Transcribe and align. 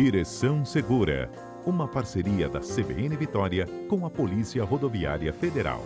Direção 0.00 0.64
Segura, 0.64 1.28
uma 1.66 1.88
parceria 1.88 2.48
da 2.48 2.60
CBN 2.60 3.16
Vitória 3.16 3.66
com 3.88 4.06
a 4.06 4.08
Polícia 4.08 4.62
Rodoviária 4.62 5.32
Federal. 5.32 5.84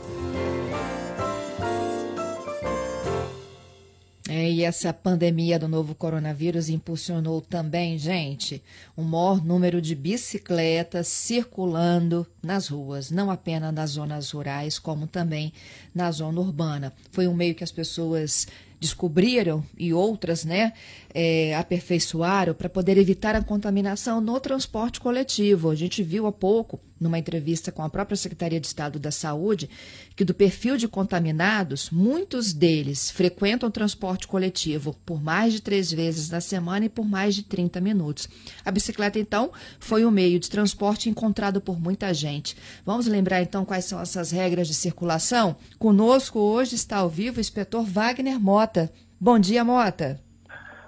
É, 4.28 4.50
e 4.50 4.64
essa 4.64 4.92
pandemia 4.92 5.58
do 5.58 5.66
novo 5.66 5.94
coronavírus 5.94 6.68
impulsionou 6.68 7.40
também, 7.40 7.96
gente, 7.96 8.62
um 8.98 9.02
maior 9.02 9.42
número 9.42 9.80
de 9.80 9.94
bicicletas 9.94 11.08
circulando 11.08 12.26
nas 12.42 12.68
ruas, 12.68 13.10
não 13.10 13.30
apenas 13.30 13.72
nas 13.72 13.90
zonas 13.92 14.30
rurais, 14.30 14.78
como 14.78 15.06
também 15.06 15.54
na 15.94 16.10
zona 16.10 16.38
urbana. 16.38 16.92
Foi 17.10 17.26
um 17.26 17.34
meio 17.34 17.54
que 17.54 17.64
as 17.64 17.72
pessoas 17.72 18.46
descobriram 18.82 19.64
e 19.78 19.94
outras, 19.94 20.44
né, 20.44 20.72
é, 21.14 21.54
aperfeiçoaram 21.54 22.54
para 22.54 22.68
poder 22.68 22.96
evitar 22.96 23.34
a 23.34 23.42
contaminação 23.42 24.20
no 24.20 24.38
transporte 24.40 25.00
coletivo. 25.00 25.70
A 25.70 25.74
gente 25.74 26.02
viu 26.02 26.26
há 26.26 26.32
pouco, 26.32 26.80
numa 26.98 27.18
entrevista 27.18 27.72
com 27.72 27.82
a 27.82 27.90
própria 27.90 28.16
Secretaria 28.16 28.60
de 28.60 28.66
Estado 28.66 28.98
da 28.98 29.10
Saúde, 29.10 29.68
que 30.14 30.24
do 30.24 30.32
perfil 30.32 30.76
de 30.76 30.88
contaminados, 30.88 31.90
muitos 31.90 32.52
deles 32.52 33.10
frequentam 33.10 33.68
o 33.68 33.72
transporte 33.72 34.26
coletivo 34.26 34.96
por 35.04 35.22
mais 35.22 35.52
de 35.52 35.60
três 35.60 35.90
vezes 35.90 36.30
na 36.30 36.40
semana 36.40 36.86
e 36.86 36.88
por 36.88 37.04
mais 37.04 37.34
de 37.34 37.42
30 37.42 37.80
minutos. 37.80 38.28
A 38.64 38.70
bicicleta, 38.70 39.18
então, 39.18 39.50
foi 39.80 40.04
o 40.04 40.08
um 40.08 40.12
meio 40.12 40.38
de 40.38 40.48
transporte 40.48 41.10
encontrado 41.10 41.60
por 41.60 41.80
muita 41.80 42.14
gente. 42.14 42.56
Vamos 42.86 43.06
lembrar, 43.06 43.42
então, 43.42 43.64
quais 43.64 43.84
são 43.84 44.00
essas 44.00 44.30
regras 44.30 44.68
de 44.68 44.74
circulação? 44.74 45.56
Conosco 45.78 46.38
hoje 46.38 46.74
está 46.74 46.98
ao 46.98 47.08
vivo 47.08 47.38
o 47.38 47.40
inspetor 47.40 47.84
Wagner 47.84 48.40
Mota. 48.40 48.92
Bom 49.20 49.38
dia, 49.38 49.64
Mota. 49.64 50.31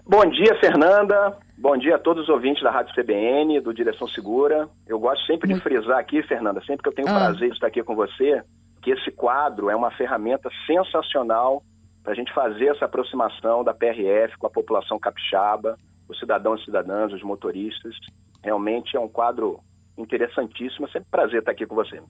Bom 0.07 0.27
dia, 0.27 0.55
Fernanda. 0.61 1.39
Bom 1.57 1.79
dia 1.79 1.97
a 1.97 1.99
todos 1.99 2.25
os 2.25 2.29
ouvintes 2.29 2.63
da 2.63 2.71
Rádio 2.71 2.95
CBN, 2.95 3.59
do 3.61 3.73
Direção 3.73 4.07
Segura. 4.07 4.69
Eu 4.87 4.99
gosto 4.99 5.25
sempre 5.25 5.53
de 5.53 5.59
frisar 5.61 5.99
aqui, 5.99 6.23
Fernanda, 6.23 6.61
sempre 6.61 6.83
que 6.83 6.89
eu 6.91 6.95
tenho 6.95 7.09
o 7.09 7.11
ah. 7.11 7.15
prazer 7.15 7.49
de 7.49 7.55
estar 7.55 7.69
aqui 7.69 7.83
com 7.83 7.97
você, 7.97 8.43
que 8.83 8.91
esse 8.91 9.11
quadro 9.11 9.71
é 9.71 9.75
uma 9.75 9.91
ferramenta 9.93 10.51
sensacional 10.67 11.63
para 12.03 12.13
a 12.13 12.15
gente 12.15 12.35
fazer 12.35 12.67
essa 12.67 12.85
aproximação 12.85 13.65
da 13.65 13.73
PRF 13.73 14.37
com 14.39 14.47
a 14.47 14.51
população 14.51 14.99
capixaba, 14.99 15.79
os 16.07 16.19
cidadãos 16.19 16.61
e 16.61 16.67
cidadãs, 16.67 17.11
os 17.11 17.23
motoristas. 17.23 17.97
Realmente 18.43 18.95
é 18.99 19.01
um 19.01 19.09
quadro 19.09 19.59
interessantíssimo. 19.97 20.87
É 20.87 20.91
sempre 20.91 21.09
um 21.09 21.11
prazer 21.11 21.39
estar 21.39 21.53
aqui 21.53 21.65
com 21.65 21.75
você. 21.75 22.03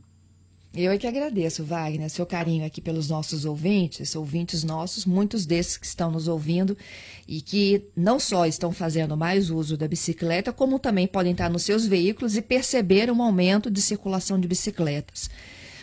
Eu 0.76 0.90
é 0.90 0.98
que 0.98 1.06
agradeço, 1.06 1.62
Wagner, 1.62 2.10
seu 2.10 2.26
carinho 2.26 2.66
aqui 2.66 2.80
pelos 2.80 3.08
nossos 3.08 3.44
ouvintes, 3.44 4.16
ouvintes 4.16 4.64
nossos, 4.64 5.06
muitos 5.06 5.46
desses 5.46 5.76
que 5.76 5.86
estão 5.86 6.10
nos 6.10 6.26
ouvindo 6.26 6.76
e 7.28 7.40
que 7.40 7.84
não 7.96 8.18
só 8.18 8.44
estão 8.44 8.72
fazendo 8.72 9.16
mais 9.16 9.50
uso 9.50 9.76
da 9.76 9.86
bicicleta, 9.86 10.52
como 10.52 10.80
também 10.80 11.06
podem 11.06 11.30
estar 11.30 11.48
nos 11.48 11.62
seus 11.62 11.86
veículos 11.86 12.36
e 12.36 12.42
perceber 12.42 13.08
um 13.08 13.22
aumento 13.22 13.70
de 13.70 13.80
circulação 13.80 14.38
de 14.40 14.48
bicicletas. 14.48 15.30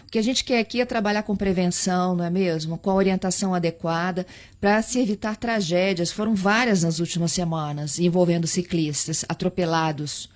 O 0.05 0.11
que 0.11 0.19
a 0.19 0.21
gente 0.21 0.43
quer 0.43 0.59
aqui 0.59 0.81
é 0.81 0.85
trabalhar 0.85 1.23
com 1.23 1.37
prevenção, 1.37 2.13
não 2.13 2.25
é 2.25 2.29
mesmo? 2.29 2.77
Com 2.77 2.89
a 2.89 2.95
orientação 2.95 3.55
adequada 3.55 4.27
para 4.59 4.81
se 4.81 4.99
evitar 4.99 5.37
tragédias. 5.37 6.11
Foram 6.11 6.35
várias 6.35 6.83
nas 6.83 6.99
últimas 6.99 7.31
semanas 7.31 7.97
envolvendo 7.97 8.45
ciclistas 8.45 9.23
atropelados 9.29 10.29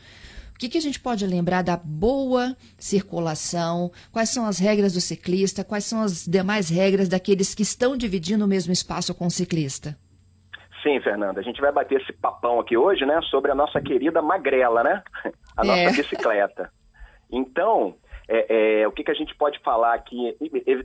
o 0.56 0.58
que, 0.58 0.70
que 0.70 0.78
a 0.78 0.81
gente 0.81 1.02
pode 1.02 1.28
lembrar 1.28 1.61
da 1.61 1.75
boa 1.75 2.56
circulação? 2.78 3.92
Quais 4.09 4.30
são 4.30 4.45
as 4.45 4.58
regras 4.58 4.94
do 4.94 5.02
ciclista? 5.02 5.66
Quais 5.66 5.84
são 5.84 6.02
as 6.02 6.25
demais 6.25 6.70
regras 6.70 7.09
daqueles 7.09 7.53
que 7.53 7.62
estão 7.62 7.97
dividindo 7.97 8.45
o 8.45 8.47
mesmo 8.47 8.72
espaço 8.72 9.14
com 9.14 9.28
o 9.28 9.30
ciclista? 9.31 9.97
Sim, 10.81 11.02
Fernanda. 11.02 11.42
A 11.42 11.44
gente 11.44 11.59
vai 11.59 11.73
bater 11.73 12.00
esse 12.00 12.14
papão 12.14 12.58
aqui 12.58 12.78
hoje, 12.78 13.06
né, 13.06 13.20
sobre 13.23 13.52
a 13.52 13.56
nossa 13.56 13.81
querida 13.81 14.22
magrela, 14.22 14.81
né? 14.81 15.03
A 15.58 15.64
nossa 15.66 15.80
é. 15.81 15.92
bicicleta. 15.92 16.72
Então, 17.30 17.95
é, 18.30 18.81
é, 18.81 18.88
o 18.88 18.92
que, 18.94 19.03
que 19.03 19.12
a 19.12 19.16
gente 19.16 19.36
pode 19.36 19.59
falar 19.59 19.94
aqui? 19.94 20.38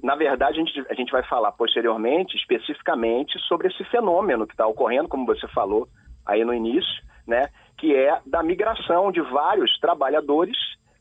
Na 0.03 0.17
verdade, 0.17 0.59
a 0.59 0.65
gente, 0.65 0.85
a 0.91 0.95
gente 0.95 1.13
vai 1.13 1.23
falar 1.23 1.53
posteriormente, 1.53 2.37
especificamente, 2.37 3.39
sobre 3.47 3.69
esse 3.69 3.85
fenômeno 3.85 4.47
que 4.47 4.55
está 4.55 4.67
ocorrendo, 4.67 5.09
como 5.09 5.27
você 5.27 5.47
falou 5.49 5.87
aí 6.27 6.45
no 6.45 6.53
início, 6.53 7.03
né? 7.27 7.49
Que 7.81 7.97
é 7.97 8.21
da 8.27 8.43
migração 8.43 9.11
de 9.11 9.23
vários 9.23 9.79
trabalhadores 9.81 10.57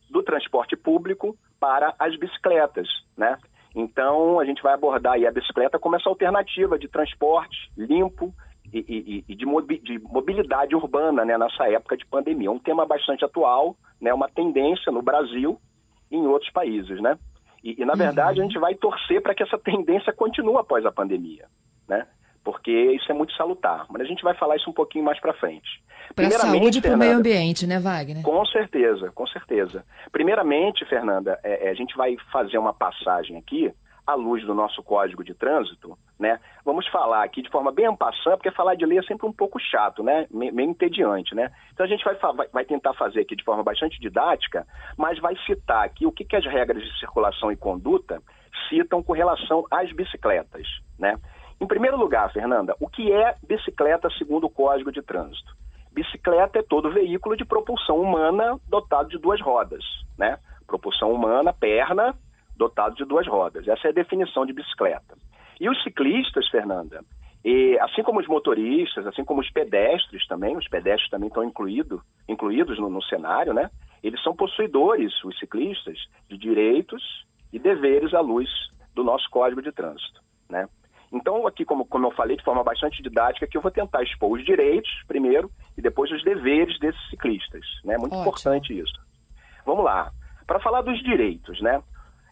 do 0.09 0.23
transporte 0.23 0.77
público 0.77 1.37
para 1.59 1.93
as 1.99 2.17
bicicletas, 2.17 2.87
né? 3.17 3.37
Então, 3.75 4.39
a 4.39 4.45
gente 4.45 4.63
vai 4.63 4.73
abordar 4.73 5.21
a 5.21 5.31
bicicleta 5.31 5.77
como 5.77 5.97
essa 5.97 6.09
alternativa 6.09 6.79
de 6.79 6.87
transporte 6.87 7.69
limpo 7.77 8.33
e, 8.73 8.79
e, 8.79 9.25
e 9.27 9.35
de, 9.35 9.45
mobilidade 9.45 10.75
urbana 10.75 11.23
né, 11.25 11.37
nessa 11.37 11.69
época 11.69 11.97
de 11.97 12.05
pandemia. 12.05 12.49
Um 12.49 12.57
tema 12.57 12.85
bastante 12.85 13.23
atual, 13.25 13.75
né, 14.01 14.11
uma 14.13 14.29
tendência 14.29 14.91
no 14.91 15.01
Brasil 15.01 15.59
e 16.09 16.15
em 16.15 16.25
outros 16.25 16.51
países. 16.51 16.99
Né? 16.99 17.19
E, 17.63 17.79
e 17.79 17.85
na 17.85 17.93
verdade, 17.93 18.39
uhum. 18.39 18.45
a 18.45 18.49
gente 18.49 18.59
vai 18.59 18.73
torcer 18.73 19.21
para 19.21 19.35
que 19.35 19.43
essa 19.43 19.57
tendência 19.57 20.13
continue 20.13 20.57
após 20.57 20.83
a 20.85 20.91
pandemia. 20.91 21.45
Né? 21.87 22.07
Porque 22.49 22.71
isso 22.71 23.11
é 23.11 23.13
muito 23.13 23.33
salutar. 23.35 23.85
Mas 23.89 24.01
a 24.01 24.05
gente 24.05 24.23
vai 24.23 24.33
falar 24.33 24.55
isso 24.55 24.69
um 24.69 24.73
pouquinho 24.73 25.05
mais 25.05 25.19
para 25.19 25.33
frente. 25.33 25.69
Para 26.15 26.27
a 26.27 26.31
saúde 26.31 26.79
e 26.79 26.81
para 26.81 26.95
o 26.95 26.97
meio 26.97 27.17
ambiente, 27.17 27.67
né, 27.67 27.79
Wagner? 27.79 28.23
Com 28.23 28.43
certeza, 28.47 29.11
com 29.11 29.27
certeza. 29.27 29.85
Primeiramente, 30.11 30.83
Fernanda, 30.85 31.39
é, 31.43 31.67
é, 31.67 31.69
a 31.69 31.73
gente 31.75 31.95
vai 31.95 32.17
fazer 32.31 32.57
uma 32.57 32.73
passagem 32.73 33.37
aqui 33.37 33.71
à 34.07 34.15
luz 34.15 34.43
do 34.43 34.55
nosso 34.55 34.81
Código 34.81 35.23
de 35.23 35.35
Trânsito, 35.35 35.95
né? 36.19 36.39
Vamos 36.65 36.87
falar 36.87 37.23
aqui 37.23 37.43
de 37.43 37.49
forma 37.51 37.71
bem 37.71 37.85
ampassã, 37.85 38.31
porque 38.31 38.49
falar 38.49 38.73
de 38.73 38.83
lei 38.83 38.97
é 38.97 39.03
sempre 39.03 39.27
um 39.27 39.31
pouco 39.31 39.59
chato, 39.59 40.01
né? 40.01 40.25
Me, 40.31 40.49
meio 40.51 40.71
entediante, 40.71 41.35
né? 41.35 41.51
Então 41.71 41.85
a 41.85 41.89
gente 41.89 42.03
vai, 42.03 42.15
vai, 42.15 42.47
vai, 42.51 42.65
tentar 42.65 42.95
fazer 42.95 43.21
aqui 43.21 43.35
de 43.35 43.43
forma 43.43 43.61
bastante 43.61 43.99
didática, 43.99 44.65
mas 44.97 45.19
vai 45.19 45.35
citar 45.45 45.85
aqui 45.85 46.07
o 46.07 46.11
que, 46.11 46.25
que 46.25 46.35
as 46.35 46.45
regras 46.45 46.81
de 46.81 46.99
circulação 46.99 47.51
e 47.51 47.55
conduta 47.55 48.19
citam 48.67 49.03
com 49.03 49.13
relação 49.13 49.63
às 49.69 49.91
bicicletas, 49.91 50.67
né? 50.97 51.15
Em 51.61 51.67
primeiro 51.67 51.97
lugar, 51.97 52.31
Fernanda, 52.31 52.75
o 52.79 52.87
que 52.87 53.11
é 53.11 53.35
bicicleta 53.45 54.09
segundo 54.17 54.45
o 54.45 54.49
Código 54.49 54.91
de 54.91 55.01
Trânsito? 55.01 55.53
Bicicleta 55.91 56.59
é 56.59 56.63
todo 56.63 56.91
veículo 56.91 57.35
de 57.35 57.43
propulsão 57.43 57.97
humana 57.97 58.57
dotado 58.67 59.09
de 59.09 59.17
duas 59.17 59.41
rodas, 59.41 59.83
né? 60.17 60.37
Propulsão 60.65 61.11
humana, 61.11 61.51
perna, 61.51 62.15
dotado 62.55 62.95
de 62.95 63.03
duas 63.03 63.27
rodas. 63.27 63.67
Essa 63.67 63.87
é 63.87 63.89
a 63.89 63.93
definição 63.93 64.45
de 64.45 64.53
bicicleta. 64.53 65.17
E 65.59 65.69
os 65.69 65.81
ciclistas, 65.83 66.47
Fernanda, 66.47 67.03
e, 67.43 67.77
assim 67.79 68.03
como 68.03 68.19
os 68.19 68.27
motoristas, 68.27 69.07
assim 69.07 69.23
como 69.23 69.41
os 69.41 69.49
pedestres 69.49 70.27
também, 70.27 70.57
os 70.57 70.67
pedestres 70.67 71.09
também 71.09 71.27
estão 71.27 71.43
incluído, 71.43 72.01
incluídos 72.27 72.77
no, 72.79 72.89
no 72.89 73.01
cenário, 73.03 73.53
né? 73.53 73.69
Eles 74.03 74.21
são 74.23 74.35
possuidores, 74.35 75.11
os 75.23 75.37
ciclistas, 75.39 75.97
de 76.29 76.37
direitos 76.37 77.01
e 77.51 77.59
deveres 77.59 78.13
à 78.13 78.21
luz 78.21 78.49
do 78.93 79.03
nosso 79.03 79.29
Código 79.29 79.61
de 79.61 79.71
Trânsito, 79.71 80.21
né? 80.49 80.67
Então, 81.11 81.47
aqui, 81.47 81.65
como, 81.65 81.85
como 81.85 82.07
eu 82.07 82.11
falei 82.11 82.37
de 82.37 82.43
forma 82.43 82.63
bastante 82.63 83.01
didática, 83.01 83.47
que 83.47 83.57
eu 83.57 83.61
vou 83.61 83.71
tentar 83.71 84.03
expor 84.03 84.31
os 84.31 84.45
direitos 84.45 84.91
primeiro 85.07 85.49
e 85.77 85.81
depois 85.81 86.11
os 86.11 86.23
deveres 86.23 86.77
desses 86.79 87.09
ciclistas. 87.09 87.65
Né? 87.83 87.97
Muito 87.97 88.13
Ótimo. 88.13 88.21
importante 88.21 88.77
isso. 88.77 88.93
Vamos 89.65 89.83
lá. 89.83 90.11
Para 90.45 90.59
falar 90.59 90.81
dos 90.81 91.01
direitos, 91.03 91.61
né? 91.61 91.81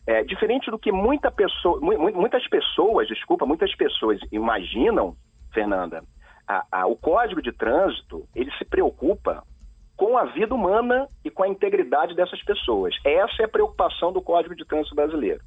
É, 0.05 0.23
diferente 0.23 0.71
do 0.71 0.79
que 0.79 0.89
muita 0.89 1.29
pessoa, 1.29 1.81
muitas 1.81 2.47
pessoas, 2.47 3.09
desculpa, 3.09 3.45
muitas 3.45 3.75
pessoas 3.75 4.17
imaginam, 4.31 5.17
Fernanda, 5.53 6.01
a, 6.47 6.66
a, 6.71 6.87
o 6.87 6.95
Código 6.95 7.41
de 7.41 7.51
Trânsito 7.51 8.25
ele 8.33 8.49
se 8.57 8.63
preocupa 8.63 9.43
com 9.97 10.17
a 10.17 10.25
vida 10.25 10.55
humana 10.55 11.09
e 11.25 11.29
com 11.29 11.43
a 11.43 11.47
integridade 11.49 12.16
dessas 12.16 12.41
pessoas. 12.43 12.95
Essa 13.03 13.41
é 13.41 13.45
a 13.45 13.49
preocupação 13.49 14.13
do 14.13 14.21
Código 14.21 14.55
de 14.55 14.63
Trânsito 14.63 14.95
brasileiro. 14.95 15.41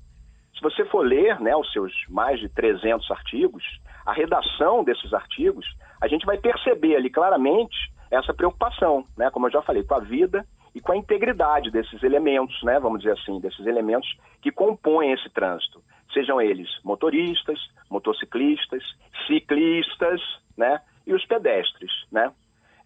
Se 0.55 0.61
você 0.63 0.85
for 0.85 1.01
ler 1.01 1.41
né, 1.41 1.55
os 1.57 1.73
seus 1.73 1.93
mais 2.09 2.39
de 2.39 2.49
300 2.49 3.11
artigos, 3.11 3.65
a 4.05 4.13
redação 4.13 4.85
desses 4.85 5.13
artigos, 5.13 5.67
a 6.01 6.09
gente 6.09 6.27
vai 6.27 6.39
perceber 6.39 6.97
ali 6.97 7.11
claramente 7.11 7.77
essa 8.11 8.35
preocupação, 8.35 9.05
né, 9.17 9.31
como 9.31 9.47
eu 9.47 9.51
já 9.53 9.63
falei, 9.63 9.85
com 9.85 9.95
a 9.95 10.01
vida 10.01 10.45
e 10.75 10.81
com 10.81 10.93
a 10.93 10.97
integridade 10.97 11.71
desses 11.71 12.03
elementos, 12.03 12.61
né, 12.63 12.79
vamos 12.81 13.01
dizer 13.01 13.13
assim, 13.13 13.41
desses 13.41 13.67
elementos 13.67 14.09
que 14.43 14.51
compõem 14.51 15.13
esse 15.13 15.29
trânsito. 15.31 15.83
Sejam 16.13 16.41
eles 16.41 16.69
motoristas, 16.85 17.59
motociclistas, 17.89 18.83
ciclistas, 19.27 20.21
né, 20.57 20.81
e 21.07 21.15
os 21.15 21.25
pedestres, 21.25 21.91
né. 22.11 22.33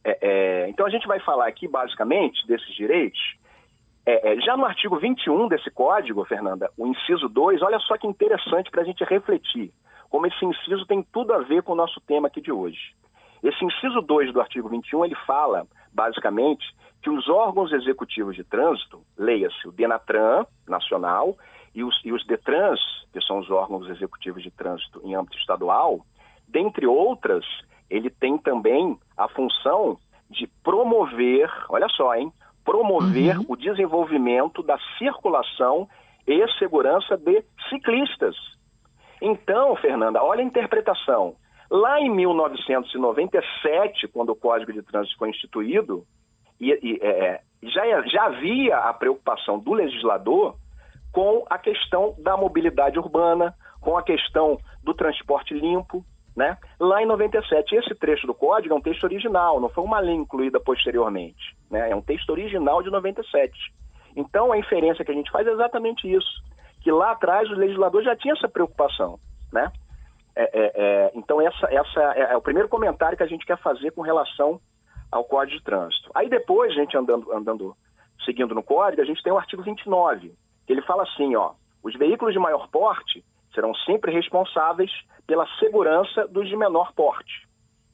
É, 0.05 0.19
é, 0.20 0.69
então 0.69 0.84
a 0.84 0.90
gente 0.90 1.06
vai 1.06 1.19
falar 1.20 1.49
aqui 1.49 1.67
basicamente 1.67 2.46
desses 2.46 2.75
direitos 2.75 3.19
é, 4.06 4.32
é, 4.32 4.40
já 4.40 4.56
no 4.56 4.64
artigo 4.64 4.98
21 4.98 5.48
desse 5.48 5.70
código, 5.70 6.24
Fernanda, 6.24 6.70
o 6.76 6.86
inciso 6.86 7.28
2, 7.28 7.62
olha 7.62 7.78
só 7.80 7.96
que 7.96 8.06
interessante 8.06 8.70
para 8.70 8.82
a 8.82 8.84
gente 8.84 9.02
refletir, 9.04 9.72
como 10.10 10.26
esse 10.26 10.44
inciso 10.44 10.86
tem 10.86 11.02
tudo 11.02 11.32
a 11.32 11.38
ver 11.38 11.62
com 11.62 11.72
o 11.72 11.76
nosso 11.76 12.00
tema 12.02 12.28
aqui 12.28 12.40
de 12.40 12.52
hoje. 12.52 12.94
Esse 13.42 13.64
inciso 13.64 14.00
2 14.00 14.32
do 14.32 14.40
artigo 14.40 14.68
21, 14.68 15.04
ele 15.04 15.16
fala, 15.26 15.66
basicamente, 15.92 16.64
que 17.02 17.10
os 17.10 17.28
órgãos 17.28 17.72
executivos 17.72 18.34
de 18.34 18.44
trânsito, 18.44 19.02
leia-se 19.18 19.68
o 19.68 19.72
DENATRAN, 19.72 20.46
nacional, 20.66 21.36
e 21.74 21.82
os, 21.82 22.00
e 22.04 22.12
os 22.12 22.24
DETRANS, 22.24 22.80
que 23.12 23.20
são 23.20 23.38
os 23.38 23.50
órgãos 23.50 23.88
executivos 23.90 24.42
de 24.42 24.50
trânsito 24.50 25.00
em 25.04 25.14
âmbito 25.14 25.36
estadual, 25.36 26.00
dentre 26.46 26.86
outras, 26.86 27.44
ele 27.90 28.08
tem 28.08 28.38
também 28.38 28.98
a 29.16 29.28
função 29.28 29.98
de 30.30 30.46
promover, 30.62 31.50
olha 31.68 31.88
só, 31.88 32.14
hein? 32.14 32.32
Promover 32.64 33.38
uhum. 33.38 33.44
o 33.49 33.56
desenvolvimento 33.56 34.62
da 34.62 34.78
circulação 34.99 35.88
e 36.26 36.46
segurança 36.58 37.16
de 37.16 37.44
ciclistas. 37.69 38.34
Então, 39.20 39.76
Fernanda, 39.76 40.22
olha 40.22 40.40
a 40.40 40.44
interpretação. 40.44 41.37
Lá 41.70 42.00
em 42.00 42.11
1997, 42.11 44.08
quando 44.08 44.31
o 44.31 44.37
Código 44.37 44.72
de 44.72 44.82
Trânsito 44.82 45.16
foi 45.19 45.31
instituído, 45.31 46.05
e, 46.61 46.70
e, 46.82 46.99
é, 47.02 47.40
já, 47.62 48.02
já 48.02 48.25
havia 48.25 48.76
a 48.76 48.93
preocupação 48.93 49.58
do 49.58 49.72
legislador 49.72 50.56
com 51.12 51.44
a 51.49 51.58
questão 51.58 52.14
da 52.19 52.37
mobilidade 52.37 52.99
urbana, 52.99 53.55
com 53.81 53.96
a 53.96 54.02
questão 54.02 54.58
do 54.82 54.93
transporte 54.94 55.55
limpo, 55.55 56.05
né? 56.36 56.56
Lá 56.81 57.02
em 57.02 57.06
97, 57.06 57.75
esse 57.76 57.94
trecho 57.94 58.26
do 58.26 58.34
código 58.34 58.75
é 58.75 58.76
um 58.76 58.81
texto 58.81 59.04
original, 59.04 59.60
não 59.60 59.69
foi 59.69 59.84
uma 59.84 60.00
lei 60.00 60.14
incluída 60.14 60.58
posteriormente, 60.58 61.56
né? 61.70 61.90
É 61.90 61.96
um 61.96 62.02
texto 62.02 62.31
original 62.31 62.82
de 62.82 62.90
97. 62.90 63.52
Então, 64.16 64.52
a 64.52 64.58
inferência 64.58 65.04
que 65.04 65.10
a 65.10 65.14
gente 65.14 65.31
faz 65.31 65.46
é 65.46 65.50
exatamente 65.50 66.12
isso, 66.12 66.42
que 66.81 66.90
lá 66.90 67.12
atrás 67.12 67.48
o 67.50 67.54
legislador 67.54 68.02
já 68.02 68.16
tinha 68.16 68.34
essa 68.34 68.48
preocupação, 68.48 69.19
né? 69.52 69.70
É, 70.36 70.42
é, 70.42 70.72
é, 70.75 71.12
então, 71.14 71.40
essa, 71.40 71.66
essa 71.72 72.00
é, 72.16 72.32
é, 72.32 72.36
o 72.36 72.42
primeiro 72.42 72.69
comentário 72.69 73.16
que 73.16 73.22
a 73.22 73.28
gente 73.28 73.46
quer 73.46 73.58
fazer 73.58 73.92
com 73.92 74.02
relação 74.02 74.60
ao 75.10 75.25
Código 75.25 75.58
de 75.58 75.64
Trânsito. 75.64 76.10
Aí 76.14 76.28
depois, 76.28 76.72
a 76.72 76.75
gente 76.75 76.96
andando, 76.96 77.32
andando 77.32 77.76
seguindo 78.25 78.54
no 78.54 78.62
Código, 78.62 79.00
a 79.00 79.04
gente 79.04 79.22
tem 79.22 79.32
o 79.32 79.38
artigo 79.38 79.62
29, 79.62 80.34
que 80.66 80.72
ele 80.72 80.82
fala 80.82 81.04
assim, 81.04 81.36
ó, 81.36 81.52
os 81.82 81.94
veículos 81.94 82.34
de 82.34 82.40
maior 82.40 82.69
porte 82.69 83.25
serão 83.54 83.74
sempre 83.74 84.12
responsáveis 84.12 84.90
pela 85.26 85.46
segurança 85.58 86.26
dos 86.28 86.48
de 86.48 86.56
menor 86.56 86.92
porte. 86.92 87.46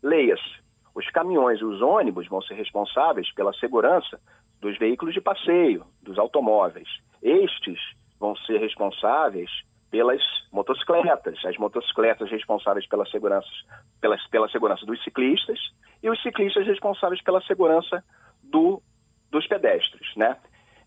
Leia-se, 0.02 0.60
os 0.94 1.08
caminhões 1.10 1.60
e 1.60 1.64
os 1.64 1.80
ônibus 1.80 2.26
vão 2.28 2.42
ser 2.42 2.54
responsáveis 2.54 3.32
pela 3.34 3.52
segurança 3.54 4.20
dos 4.60 4.76
veículos 4.78 5.14
de 5.14 5.20
passeio, 5.20 5.84
dos 6.02 6.18
automóveis. 6.18 6.88
Estes 7.22 7.78
vão 8.18 8.36
ser 8.36 8.58
responsáveis 8.58 9.50
pelas 9.90 10.20
motocicletas, 10.52 11.38
as 11.44 11.56
motocicletas 11.56 12.30
responsáveis 12.30 12.86
pela 12.86 13.06
segurança, 13.06 13.48
pela, 14.00 14.16
pela 14.30 14.48
segurança 14.48 14.86
dos 14.86 15.02
ciclistas 15.02 15.58
e 16.02 16.08
os 16.08 16.20
ciclistas 16.22 16.66
responsáveis 16.66 17.22
pela 17.22 17.40
segurança 17.42 18.04
do, 18.42 18.80
dos 19.30 19.46
pedestres, 19.46 20.14
né? 20.16 20.36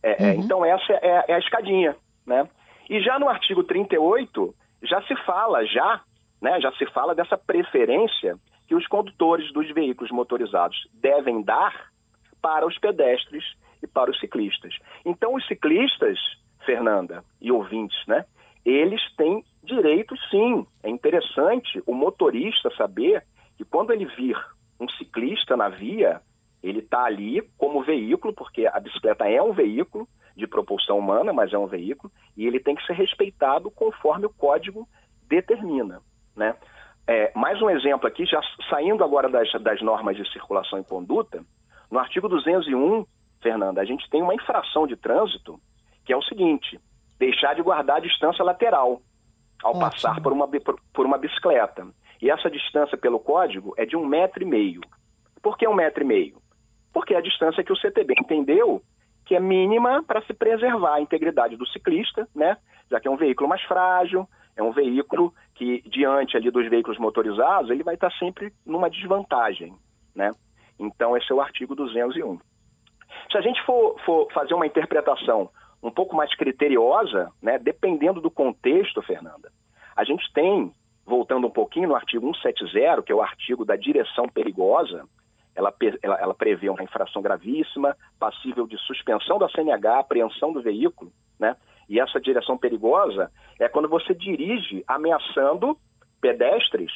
É, 0.01 0.23
é 0.23 0.31
uhum. 0.31 0.39
então 0.39 0.65
essa 0.65 0.93
é, 0.93 1.25
é, 1.27 1.33
a 1.33 1.39
escadinha, 1.39 1.95
né? 2.25 2.47
E 2.89 3.01
já 3.01 3.17
no 3.17 3.29
artigo 3.29 3.63
38 3.63 4.53
já 4.83 5.01
se 5.03 5.15
fala 5.24 5.65
já, 5.65 6.01
né? 6.41 6.59
Já 6.62 6.71
se 6.74 6.85
fala 6.88 7.15
dessa 7.15 7.38
preferência 7.38 8.38
que 8.68 8.75
os 8.75 8.88
condutores 8.88 9.51
dos 9.51 9.69
veículos 9.71 10.12
motorizados 10.12 10.77
devem 10.94 11.41
dar 11.41 11.91
para 12.41 12.65
os 12.65 12.77
pedestres 12.77 13.44
e 13.81 13.88
para 13.88 14.12
os 14.12 14.19
ciclistas. 14.19 14.77
Então 15.06 15.35
os 15.35 15.45
ciclistas, 15.47 16.19
Fernanda 16.65 17.24
e 17.41 17.51
ouvintes, 17.51 17.97
né? 18.07 18.25
eles 18.65 19.01
têm 19.15 19.44
direitos 19.63 20.19
sim. 20.30 20.65
É 20.81 20.89
interessante 20.89 21.81
o 21.86 21.94
motorista 21.94 22.69
saber 22.75 23.24
que 23.57 23.65
quando 23.65 23.91
ele 23.91 24.06
vir 24.06 24.38
um 24.79 24.88
ciclista 24.89 25.56
na 25.56 25.69
via, 25.69 26.21
ele 26.63 26.80
está 26.80 27.04
ali 27.04 27.42
como 27.57 27.83
veículo, 27.83 28.33
porque 28.33 28.65
a 28.65 28.80
bicicleta 28.80 29.30
é 29.30 29.42
um 29.42 29.51
veículo 29.51 30.07
de 30.36 30.48
propulsão 30.48 30.98
humana, 30.98 31.33
mas 31.33 31.54
é 31.54 31.57
um 31.57 31.68
veículo, 31.68 32.12
e 32.36 32.48
ele 32.48 32.60
tem 32.60 32.74
que 32.74 32.86
ser 32.86 32.94
respeitado 32.94 33.69
conforme 33.69 34.25
o 34.25 34.33
código 34.33 34.88
determina. 35.27 36.01
Né? 36.36 36.56
É, 37.06 37.31
mais 37.36 37.62
um 37.62 37.69
exemplo 37.69 38.07
aqui, 38.07 38.25
já 38.25 38.42
saindo 38.69 39.04
agora 39.04 39.30
das, 39.30 39.51
das 39.62 39.81
normas 39.81 40.15
de 40.15 40.27
circulação 40.31 40.80
e 40.80 40.83
conduta, 40.83 41.44
no 41.92 42.00
artigo 42.00 42.27
201, 42.30 43.06
Fernanda, 43.42 43.81
a 43.81 43.86
gente 43.86 44.10
tem 44.10 44.21
uma 44.21 44.33
infração 44.33 44.88
de 44.88 44.95
trânsito 44.95 45.60
que 46.06 46.13
é 46.13 46.18
o 46.18 46.24
seguinte: 46.24 46.80
deixar 47.19 47.54
de 47.54 47.62
guardar 47.62 47.98
a 47.98 48.01
distância 48.01 48.44
lateral 48.44 49.01
ao 49.63 49.71
Ótimo. 49.71 49.92
passar 49.92 50.21
por 50.21 50.31
uma, 50.31 50.48
por 50.48 51.06
uma 51.06 51.18
bicicleta. 51.18 51.88
E 52.21 52.30
essa 52.30 52.50
distância 52.50 52.98
pelo 52.98 53.19
código 53.19 53.74
é 53.77 53.86
de 53.86 53.95
um 53.98 54.06
metro 54.06 54.44
e 54.44 54.45
meio. 54.45 54.81
Por 55.42 55.57
que 55.57 55.68
um 55.68 55.74
metro 55.74 56.04
e 56.04 56.07
meio? 56.07 56.42
Porque 56.93 57.13
é 57.13 57.17
a 57.17 57.21
distância 57.21 57.63
que 57.63 57.73
o 57.73 57.75
CTB 57.75 58.13
entendeu 58.19 58.81
que 59.25 59.35
é 59.35 59.39
mínima 59.39 60.03
para 60.03 60.21
se 60.23 60.33
preservar 60.33 60.95
a 60.95 61.01
integridade 61.01 61.55
do 61.55 61.67
ciclista, 61.67 62.27
né? 62.35 62.57
Já 62.91 62.99
que 62.99 63.07
é 63.07 63.11
um 63.11 63.17
veículo 63.17 63.49
mais 63.49 63.61
frágil, 63.63 64.27
é 64.55 64.61
um 64.61 64.71
veículo 64.71 65.33
que, 65.55 65.81
diante 65.89 66.37
ali 66.37 66.51
dos 66.51 66.69
veículos 66.69 66.99
motorizados, 66.99 67.71
ele 67.71 67.83
vai 67.83 67.95
estar 67.95 68.11
sempre 68.13 68.53
numa 68.65 68.89
desvantagem, 68.89 69.73
né? 70.13 70.31
Então, 70.77 71.15
esse 71.15 71.31
é 71.31 71.35
o 71.35 71.41
artigo 71.41 71.73
201. 71.75 72.37
Se 73.31 73.37
a 73.37 73.41
gente 73.41 73.61
for, 73.65 73.97
for 74.05 74.31
fazer 74.33 74.53
uma 74.53 74.67
interpretação 74.67 75.49
um 75.83 75.91
pouco 75.91 76.15
mais 76.15 76.33
criteriosa, 76.35 77.29
né, 77.41 77.59
dependendo 77.59 78.21
do 78.21 78.31
contexto, 78.31 79.01
Fernanda. 79.01 79.51
A 79.95 80.05
gente 80.05 80.23
tem, 80.33 80.71
voltando 81.05 81.45
um 81.45 81.51
pouquinho 81.51 81.89
no 81.89 81.95
artigo 81.95 82.33
170, 82.37 83.03
que 83.03 83.11
é 83.11 83.15
o 83.15 83.21
artigo 83.21 83.65
da 83.65 83.75
direção 83.75 84.27
perigosa, 84.29 85.05
ela, 85.55 85.73
ela, 86.01 86.15
ela 86.19 86.33
prevê 86.33 86.69
uma 86.69 86.83
infração 86.83 87.21
gravíssima, 87.21 87.95
passível 88.19 88.67
de 88.67 88.77
suspensão 88.79 89.38
da 89.38 89.50
CNH, 89.50 90.00
apreensão 90.00 90.51
do 90.51 90.61
veículo, 90.61 91.11
né? 91.39 91.55
E 91.89 92.00
essa 92.00 92.19
direção 92.19 92.57
perigosa 92.57 93.31
é 93.59 93.67
quando 93.67 93.89
você 93.89 94.13
dirige 94.13 94.83
ameaçando 94.88 95.77
pedestres 96.21 96.91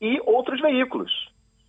e 0.00 0.20
outros 0.24 0.60
veículos. 0.60 1.12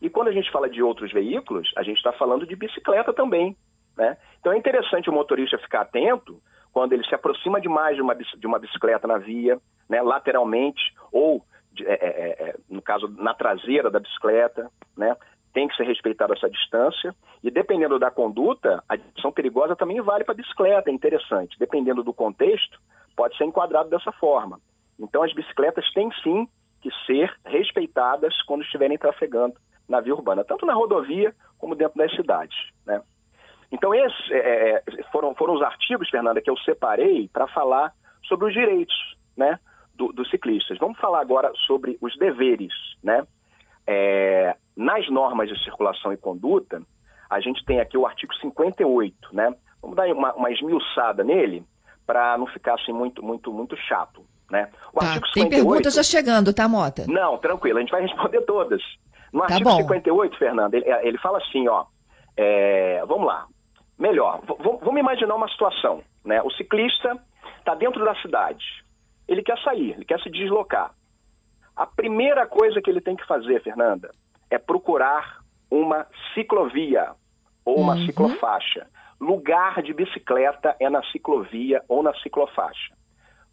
E 0.02 0.10
quando 0.10 0.30
a 0.30 0.32
gente 0.32 0.52
fala 0.52 0.70
de 0.70 0.82
outros 0.82 1.12
veículos, 1.12 1.72
a 1.78 1.84
gente 1.84 1.98
está 1.98 2.12
falando 2.14 2.48
de 2.48 2.56
bicicleta 2.56 3.14
também. 3.14 3.56
Né? 3.98 4.18
Então 4.40 4.54
é 4.54 4.58
interessante 4.58 5.10
o 5.10 5.14
motorista 5.14 5.58
ficar 5.58 5.82
atento 5.82 6.42
quando 6.72 6.94
ele 6.94 7.06
se 7.06 7.14
aproxima 7.14 7.60
demais 7.60 7.96
de 7.96 8.02
uma, 8.02 8.16
de 8.16 8.48
uma 8.48 8.58
bicicleta 8.58 9.08
na 9.08 9.18
via, 9.18 9.60
né, 9.90 10.02
lateralmente, 10.02 10.82
ou, 11.12 11.46
de, 11.74 11.86
é, 11.86 11.94
é, 11.94 12.50
é, 12.50 12.56
no 12.70 12.82
caso, 12.82 13.10
na 13.18 13.34
traseira 13.34 13.92
da 13.92 14.00
bicicleta, 14.00 14.72
né, 14.96 15.16
tem 15.54 15.68
que 15.68 15.76
ser 15.76 15.84
respeitada 15.84 16.34
essa 16.34 16.50
distância. 16.50 17.16
E 17.44 17.52
dependendo 17.52 18.00
da 18.00 18.10
conduta, 18.10 18.84
a 18.88 18.96
direção 18.96 19.32
perigosa 19.32 19.76
também 19.76 20.02
vale 20.02 20.24
para 20.24 20.34
a 20.34 20.38
bicicleta, 20.38 20.90
é 20.90 20.94
interessante. 20.94 21.58
Dependendo 21.60 22.04
do 22.04 22.14
contexto, 22.14 22.80
pode 23.16 23.38
ser 23.38 23.46
enquadrado 23.46 23.90
dessa 23.90 24.12
forma. 24.14 24.60
Então, 25.00 25.24
as 25.24 25.34
bicicletas 25.34 25.92
têm 25.94 26.10
sim 26.24 26.48
que 26.82 26.90
ser 27.06 27.34
respeitadas 27.46 28.42
quando 28.44 28.64
estiverem 28.64 28.98
trafegando 28.98 29.56
na 29.88 30.00
via 30.00 30.16
urbana, 30.16 30.44
tanto 30.44 30.66
na 30.66 30.74
rodovia 30.74 31.34
como 31.58 31.76
dentro 31.76 31.98
das 31.98 32.14
cidades. 32.16 32.58
Né? 32.86 33.02
Então, 33.72 33.94
esses 33.94 34.32
é, 34.32 34.84
é, 34.88 35.04
foram, 35.12 35.34
foram 35.36 35.54
os 35.54 35.62
artigos, 35.62 36.10
Fernanda, 36.10 36.42
que 36.42 36.50
eu 36.50 36.58
separei 36.60 37.30
para 37.32 37.48
falar 37.48 37.94
sobre 38.24 38.48
os 38.48 38.54
direitos 38.54 38.96
né, 39.36 39.60
do, 39.96 40.12
dos 40.12 40.30
ciclistas. 40.30 40.78
Vamos 40.78 41.00
falar 41.00 41.20
agora 41.20 41.52
sobre 41.68 41.98
os 42.02 42.16
deveres. 42.18 42.74
Né? 43.04 43.26
É, 43.88 44.56
nas 44.76 45.10
normas 45.10 45.50
de 45.50 45.64
circulação 45.64 46.14
e 46.14 46.18
conduta, 46.18 46.82
a 47.30 47.40
gente 47.40 47.64
tem 47.66 47.80
aqui 47.80 47.98
o 47.98 48.06
artigo 48.06 48.34
58. 48.36 49.16
Né? 49.34 49.54
Vamos 49.82 49.96
dar 49.96 50.08
uma, 50.08 50.34
uma 50.34 50.52
esmiuçada 50.52 51.24
nele 51.24 51.64
para 52.06 52.38
não 52.38 52.48
ficar 52.48 52.76
assim 52.76 52.92
muito, 52.92 53.24
muito, 53.24 53.52
muito 53.54 53.76
chato. 53.78 54.24
Né? 54.50 54.70
O 54.94 55.00
tá, 55.00 55.08
artigo 55.08 55.28
58, 55.28 55.34
tem 55.34 55.50
perguntas 55.50 55.94
já 55.94 56.04
chegando, 56.04 56.54
tá, 56.54 56.68
Mota? 56.68 57.06
Não, 57.08 57.38
tranquilo, 57.38 57.78
a 57.78 57.82
gente 57.82 57.92
vai 57.92 58.02
responder 58.02 58.42
todas. 58.42 58.82
No 59.32 59.40
tá 59.42 59.54
artigo 59.54 59.70
bom. 59.70 59.78
58, 59.78 60.38
Fernanda, 60.38 60.76
ele, 60.76 60.90
ele 61.08 61.18
fala 61.20 61.38
assim, 61.38 61.68
ó, 61.68 61.86
é, 62.36 63.02
vamos 63.06 63.28
lá, 63.28 63.48
Melhor, 64.02 64.42
vamos 64.58 65.00
imaginar 65.00 65.36
uma 65.36 65.48
situação, 65.48 66.02
né? 66.26 66.42
O 66.42 66.50
ciclista 66.54 67.16
está 67.60 67.76
dentro 67.76 68.04
da 68.04 68.16
cidade, 68.16 68.66
ele 69.28 69.44
quer 69.44 69.60
sair, 69.60 69.92
ele 69.92 70.04
quer 70.04 70.20
se 70.22 70.30
deslocar. 70.32 70.92
A 71.76 71.86
primeira 71.86 72.46
coisa 72.46 72.82
que 72.82 72.90
ele 72.90 73.02
tem 73.02 73.16
que 73.16 73.26
fazer, 73.26 73.62
Fernanda, 73.62 74.12
é 74.50 74.58
procurar 74.58 75.42
uma 75.70 76.06
ciclovia 76.34 77.12
ou 77.64 77.80
uma 77.80 77.96
uhum. 77.96 78.06
ciclofaixa. 78.06 78.88
Lugar 79.20 79.82
de 79.82 79.94
bicicleta 79.94 80.76
é 80.80 80.90
na 80.90 81.04
ciclovia 81.12 81.82
ou 81.88 82.04
na 82.04 82.14
ciclofaixa. 82.16 82.94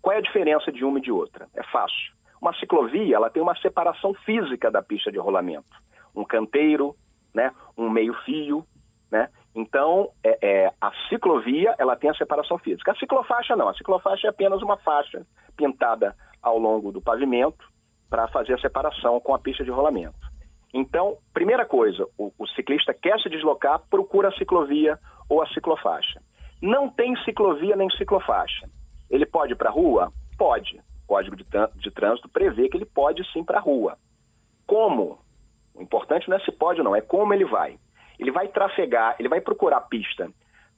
Qual 0.00 0.14
é 0.14 0.18
a 0.18 0.22
diferença 0.22 0.72
de 0.72 0.84
uma 0.84 0.98
e 0.98 1.02
de 1.02 1.12
outra? 1.12 1.46
É 1.54 1.62
fácil. 1.64 2.12
Uma 2.40 2.54
ciclovia, 2.54 3.16
ela 3.16 3.30
tem 3.30 3.42
uma 3.42 3.56
separação 3.56 4.14
física 4.14 4.70
da 4.70 4.82
pista 4.82 5.10
de 5.10 5.18
rolamento. 5.18 5.76
Um 6.14 6.24
canteiro, 6.24 6.96
né, 7.34 7.52
um 7.76 7.90
meio-fio, 7.90 8.64
né? 9.10 9.28
Então, 9.54 10.10
é, 10.22 10.38
é, 10.40 10.72
a 10.80 10.92
ciclovia 11.08 11.74
ela 11.78 11.96
tem 11.96 12.10
a 12.10 12.14
separação 12.14 12.58
física. 12.58 12.92
A 12.92 12.96
ciclofaixa 12.96 13.56
não. 13.56 13.68
A 13.68 13.74
ciclofaixa 13.74 14.28
é 14.28 14.30
apenas 14.30 14.62
uma 14.62 14.76
faixa 14.76 15.26
pintada 15.56 16.14
ao 16.42 16.58
longo 16.58 16.92
do 16.92 17.00
pavimento 17.00 17.66
para 18.08 18.28
fazer 18.28 18.54
a 18.54 18.58
separação 18.58 19.20
com 19.20 19.34
a 19.34 19.38
pista 19.38 19.64
de 19.64 19.70
rolamento. 19.70 20.18
Então, 20.72 21.16
primeira 21.32 21.64
coisa, 21.64 22.06
o, 22.18 22.32
o 22.38 22.46
ciclista 22.48 22.92
quer 22.92 23.18
se 23.20 23.28
deslocar, 23.28 23.80
procura 23.88 24.28
a 24.28 24.32
ciclovia 24.32 24.98
ou 25.28 25.42
a 25.42 25.48
ciclofaixa. 25.48 26.20
Não 26.60 26.88
tem 26.88 27.16
ciclovia 27.24 27.76
nem 27.76 27.90
ciclofaixa. 27.90 28.68
Ele 29.08 29.24
pode 29.24 29.52
ir 29.52 29.56
para 29.56 29.70
a 29.70 29.72
rua? 29.72 30.12
Pode. 30.36 30.78
O 31.04 31.06
Código 31.06 31.36
de, 31.36 31.44
de 31.76 31.90
Trânsito 31.90 32.28
prevê 32.28 32.68
que 32.68 32.76
ele 32.76 32.84
pode 32.84 33.24
sim 33.32 33.42
para 33.42 33.58
a 33.58 33.62
rua. 33.62 33.96
Como? 34.66 35.18
O 35.74 35.82
importante 35.82 36.28
não 36.28 36.36
é 36.36 36.40
se 36.40 36.52
pode 36.52 36.80
ou 36.80 36.84
não, 36.84 36.94
é 36.94 37.00
como 37.00 37.32
ele 37.32 37.44
vai. 37.44 37.78
Ele 38.18 38.30
vai 38.30 38.48
trafegar, 38.48 39.16
ele 39.18 39.28
vai 39.28 39.40
procurar 39.40 39.78
a 39.78 39.80
pista, 39.80 40.30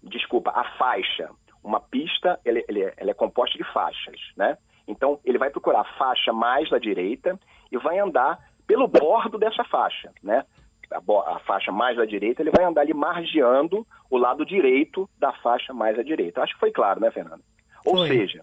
desculpa, 0.03 0.51
a 0.51 0.65
faixa. 0.77 1.31
Uma 1.65 1.81
pista, 1.81 2.39
ele, 2.45 2.65
ele, 2.69 2.93
ela 2.97 3.11
é 3.11 3.15
composta 3.15 3.59
de 3.59 3.65
faixas, 3.73 4.21
né? 4.37 4.57
Então, 4.91 5.21
ele 5.25 5.39
vai 5.39 5.51
procurar 5.51 5.81
a 5.81 5.99
faixa 5.99 6.33
mais 6.33 6.73
à 6.73 6.79
direita 6.79 7.39
e 7.71 7.79
vai 7.79 7.99
andar 7.99 8.39
pelo 8.67 8.87
bordo 8.87 9.39
dessa 9.39 9.65
faixa, 9.65 10.13
né? 10.23 10.45
A, 10.93 11.37
a, 11.37 11.39
faixa 11.41 11.71
mais 11.71 11.99
à 11.99 12.05
direita, 12.05 12.43
ele 12.43 12.51
vai 12.51 12.65
andar 12.65 12.81
ali 12.81 12.93
margeando 12.93 13.87
o 14.11 14.19
lado 14.19 14.45
direito 14.45 15.09
da 15.19 15.33
faixa 15.35 15.73
mais 15.73 15.99
à 15.99 16.03
direita. 16.03 16.43
Acho 16.43 16.55
que 16.55 16.61
foi 16.61 16.73
claro, 16.73 17.01
né, 17.01 17.11
Fernando? 17.13 17.43
Ou 17.87 17.99
foi. 17.99 18.09
seja, 18.09 18.43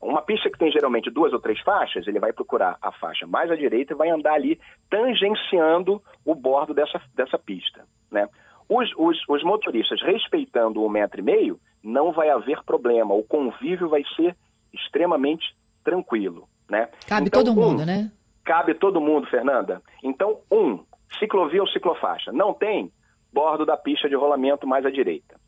uma 0.00 0.22
pista 0.22 0.48
que 0.48 0.58
tem 0.58 0.70
geralmente 0.70 1.10
duas 1.10 1.32
ou 1.32 1.40
três 1.40 1.60
faixas, 1.60 2.06
ele 2.06 2.20
vai 2.20 2.32
procurar 2.32 2.78
a 2.80 2.92
faixa 2.92 3.26
mais 3.26 3.50
à 3.50 3.56
direita 3.56 3.92
e 3.92 3.96
vai 3.96 4.10
andar 4.10 4.34
ali 4.34 4.60
tangenciando 4.88 6.00
o 6.24 6.34
bordo 6.36 6.72
dessa, 6.72 7.00
dessa 7.14 7.36
pista. 7.36 7.84
Né? 8.10 8.28
Os, 8.68 8.90
os, 8.96 9.18
os 9.28 9.42
motoristas 9.42 10.00
respeitando 10.02 10.82
o 10.82 10.88
metro 10.88 11.20
e 11.20 11.24
meio, 11.24 11.58
não 11.82 12.12
vai 12.12 12.30
haver 12.30 12.62
problema. 12.64 13.14
O 13.14 13.24
convívio 13.24 13.88
vai 13.88 14.04
ser 14.14 14.36
extremamente 14.72 15.56
tranquilo. 15.90 16.48
Né? 16.68 16.88
Cabe 17.06 17.28
então, 17.28 17.42
todo 17.42 17.54
mundo, 17.54 17.82
um, 17.82 17.86
né? 17.86 18.10
Cabe 18.44 18.74
todo 18.74 19.00
mundo, 19.00 19.26
Fernanda. 19.26 19.82
Então, 20.02 20.40
um, 20.50 20.80
ciclovia 21.18 21.62
ou 21.62 21.68
ciclofaixa. 21.68 22.32
Não 22.32 22.52
tem 22.52 22.92
bordo 23.32 23.64
da 23.64 23.76
pista 23.76 24.08
de 24.08 24.14
rolamento 24.14 24.66
mais 24.66 24.84
à 24.84 24.90
direita 24.90 25.38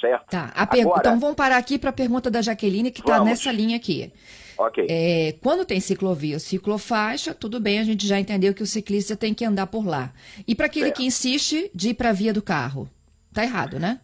certo? 0.00 0.30
Tá. 0.30 0.50
Agora, 0.56 0.98
então 0.98 1.20
vamos 1.20 1.36
parar 1.36 1.58
aqui 1.58 1.78
para 1.78 1.90
a 1.90 1.92
pergunta 1.92 2.30
da 2.30 2.40
Jaqueline, 2.40 2.90
que 2.90 3.00
está 3.00 3.22
nessa 3.22 3.52
linha 3.52 3.76
aqui. 3.76 4.12
Ok. 4.58 4.86
É, 4.88 5.34
quando 5.42 5.64
tem 5.64 5.80
ciclovia 5.80 6.36
ou 6.36 6.40
ciclofaixa, 6.40 7.34
tudo 7.34 7.60
bem, 7.60 7.78
a 7.78 7.84
gente 7.84 8.06
já 8.06 8.18
entendeu 8.18 8.54
que 8.54 8.62
o 8.62 8.66
ciclista 8.66 9.16
tem 9.16 9.32
que 9.32 9.44
andar 9.44 9.66
por 9.66 9.86
lá. 9.86 10.12
E 10.46 10.54
para 10.54 10.66
aquele 10.66 10.86
certo. 10.86 10.96
que 10.96 11.04
insiste 11.04 11.70
de 11.74 11.90
ir 11.90 11.94
para 11.94 12.10
a 12.10 12.12
via 12.12 12.32
do 12.32 12.42
carro? 12.42 12.88
Tá 13.32 13.42
errado, 13.42 13.78
né? 13.78 14.00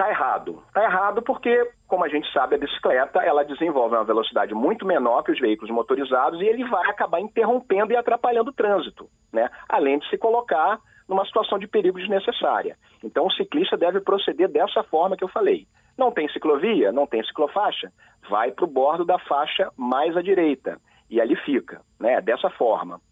Tá 0.00 0.08
errado. 0.08 0.62
Tá 0.72 0.82
errado 0.82 1.20
porque, 1.20 1.72
como 1.86 2.06
a 2.06 2.08
gente 2.08 2.26
sabe, 2.32 2.54
a 2.54 2.58
bicicleta 2.58 3.18
ela 3.18 3.44
desenvolve 3.44 3.94
uma 3.94 4.02
velocidade 4.02 4.54
muito 4.54 4.86
menor 4.86 5.22
que 5.22 5.30
os 5.30 5.38
veículos 5.38 5.70
motorizados 5.70 6.40
e 6.40 6.46
ele 6.46 6.64
vai 6.64 6.88
acabar 6.88 7.20
interrompendo 7.20 7.92
e 7.92 7.96
atrapalhando 7.96 8.48
o 8.48 8.54
trânsito, 8.54 9.10
né? 9.30 9.50
Além 9.68 9.98
de 9.98 10.08
se 10.08 10.16
colocar 10.16 10.80
numa 11.06 11.22
situação 11.26 11.58
de 11.58 11.66
perigo 11.66 11.98
desnecessária. 11.98 12.78
Então 13.04 13.26
o 13.26 13.32
ciclista 13.32 13.76
deve 13.76 14.00
proceder 14.00 14.48
dessa 14.48 14.82
forma 14.84 15.18
que 15.18 15.22
eu 15.22 15.28
falei. 15.28 15.66
Não 15.98 16.10
tem 16.10 16.26
ciclovia, 16.30 16.90
não 16.90 17.06
tem 17.06 17.22
ciclofaixa, 17.22 17.92
vai 18.30 18.52
para 18.52 18.64
o 18.64 18.68
bordo 18.68 19.04
da 19.04 19.18
faixa 19.18 19.70
mais 19.76 20.16
à 20.16 20.22
direita 20.22 20.80
e 21.10 21.20
ali 21.20 21.36
fica, 21.44 21.82
né? 21.98 22.22
Dessa 22.22 22.48
forma. 22.48 23.02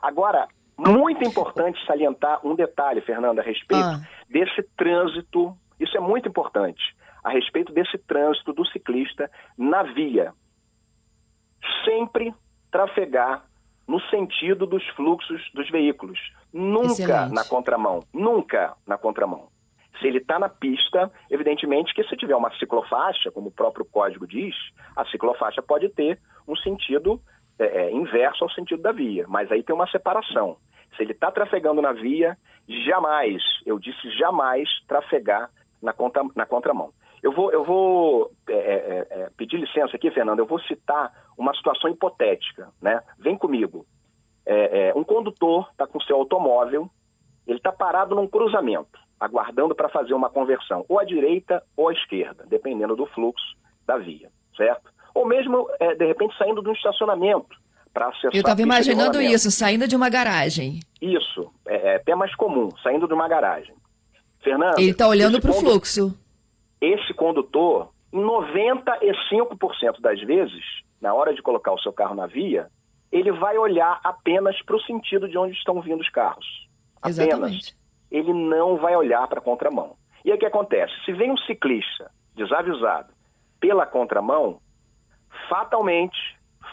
Agora, 0.00 0.48
muito 0.78 1.22
importante 1.28 1.78
salientar 1.84 2.40
um 2.42 2.54
detalhe, 2.54 3.02
Fernanda, 3.02 3.42
a 3.42 3.44
respeito 3.44 3.84
ah. 3.84 4.00
desse 4.30 4.62
trânsito. 4.78 5.54
Isso 5.78 5.96
é 5.96 6.00
muito 6.00 6.28
importante. 6.28 6.96
A 7.22 7.30
respeito 7.30 7.72
desse 7.72 7.98
trânsito 7.98 8.52
do 8.52 8.66
ciclista 8.66 9.30
na 9.56 9.82
via. 9.82 10.32
Sempre 11.84 12.34
trafegar 12.70 13.44
no 13.86 14.00
sentido 14.02 14.66
dos 14.66 14.86
fluxos 14.88 15.42
dos 15.54 15.68
veículos. 15.70 16.18
Nunca 16.52 16.92
Excelente. 16.92 17.34
na 17.34 17.44
contramão. 17.44 18.04
Nunca 18.12 18.76
na 18.86 18.98
contramão. 18.98 19.48
Se 19.98 20.06
ele 20.06 20.18
está 20.18 20.38
na 20.38 20.48
pista, 20.48 21.10
evidentemente 21.30 21.92
que 21.94 22.04
se 22.04 22.16
tiver 22.16 22.36
uma 22.36 22.54
ciclofaixa, 22.58 23.30
como 23.30 23.48
o 23.48 23.52
próprio 23.52 23.84
código 23.84 24.26
diz, 24.26 24.54
a 24.94 25.04
ciclofaixa 25.06 25.60
pode 25.62 25.88
ter 25.88 26.20
um 26.46 26.54
sentido 26.54 27.20
é, 27.58 27.64
é, 27.64 27.92
inverso 27.92 28.44
ao 28.44 28.50
sentido 28.50 28.80
da 28.82 28.92
via, 28.92 29.26
mas 29.26 29.50
aí 29.50 29.62
tem 29.62 29.74
uma 29.74 29.90
separação. 29.90 30.56
Se 30.96 31.02
ele 31.02 31.12
está 31.12 31.30
trafegando 31.32 31.82
na 31.82 31.92
via, 31.92 32.36
jamais, 32.68 33.42
eu 33.66 33.78
disse 33.78 34.10
jamais, 34.16 34.68
trafegar 34.86 35.50
na, 35.82 35.92
contra, 35.92 36.22
na 36.34 36.46
contramão. 36.46 36.92
Eu 37.22 37.32
vou, 37.32 37.52
eu 37.52 37.64
vou 37.64 38.30
é, 38.48 38.52
é, 38.52 39.06
é, 39.10 39.30
pedir 39.36 39.58
licença 39.58 39.96
aqui, 39.96 40.10
Fernando, 40.10 40.38
eu 40.38 40.46
vou 40.46 40.60
citar 40.60 41.12
uma 41.36 41.54
situação 41.54 41.90
hipotética, 41.90 42.68
né? 42.80 43.02
Vem 43.18 43.36
comigo. 43.36 43.86
É, 44.46 44.88
é, 44.88 44.94
um 44.94 45.04
condutor 45.04 45.68
está 45.72 45.86
com 45.86 46.00
seu 46.00 46.16
automóvel, 46.16 46.88
ele 47.46 47.58
está 47.58 47.72
parado 47.72 48.14
num 48.14 48.26
cruzamento, 48.26 48.98
aguardando 49.18 49.74
para 49.74 49.88
fazer 49.88 50.14
uma 50.14 50.30
conversão, 50.30 50.84
ou 50.88 50.98
à 50.98 51.04
direita 51.04 51.62
ou 51.76 51.88
à 51.88 51.92
esquerda, 51.92 52.44
dependendo 52.46 52.94
do 52.94 53.06
fluxo 53.06 53.56
da 53.86 53.98
via, 53.98 54.30
certo? 54.56 54.90
Ou 55.14 55.26
mesmo, 55.26 55.68
é, 55.80 55.94
de 55.94 56.06
repente, 56.06 56.36
saindo 56.36 56.62
de 56.62 56.68
um 56.68 56.72
estacionamento 56.72 57.56
para 57.92 58.08
acessar. 58.08 58.30
Eu 58.32 58.40
estava 58.40 58.62
imaginando 58.62 59.20
isso, 59.20 59.50
saindo 59.50 59.88
de 59.88 59.96
uma 59.96 60.08
garagem. 60.08 60.80
Isso, 61.00 61.52
é, 61.66 61.92
é, 61.92 61.96
até 61.96 62.14
mais 62.14 62.34
comum, 62.36 62.70
saindo 62.82 63.08
de 63.08 63.14
uma 63.14 63.28
garagem. 63.28 63.74
Ele 64.78 64.90
está 64.90 65.06
olhando 65.06 65.40
para 65.40 65.50
o 65.50 65.54
fluxo 65.54 66.16
esse 66.80 67.12
condutor, 67.14 67.90
em 68.12 68.20
95% 68.20 70.00
das 70.00 70.20
vezes, 70.22 70.64
na 71.00 71.12
hora 71.12 71.34
de 71.34 71.42
colocar 71.42 71.72
o 71.72 71.78
seu 71.80 71.92
carro 71.92 72.14
na 72.14 72.26
via, 72.26 72.68
ele 73.10 73.32
vai 73.32 73.56
olhar 73.58 74.00
apenas 74.04 74.60
para 74.62 74.76
o 74.76 74.82
sentido 74.82 75.28
de 75.28 75.36
onde 75.36 75.56
estão 75.56 75.80
vindo 75.80 76.00
os 76.00 76.10
carros. 76.10 76.68
Apenas. 77.00 77.18
Exatamente. 77.18 77.76
Ele 78.10 78.32
não 78.32 78.76
vai 78.76 78.96
olhar 78.96 79.26
para 79.28 79.38
a 79.38 79.42
contramão. 79.42 79.96
E 80.24 80.30
aí 80.30 80.36
o 80.36 80.40
que 80.40 80.46
acontece? 80.46 80.92
Se 81.04 81.12
vem 81.12 81.30
um 81.30 81.36
ciclista 81.38 82.10
desavisado 82.34 83.12
pela 83.60 83.86
contramão, 83.86 84.60
fatalmente, 85.48 86.18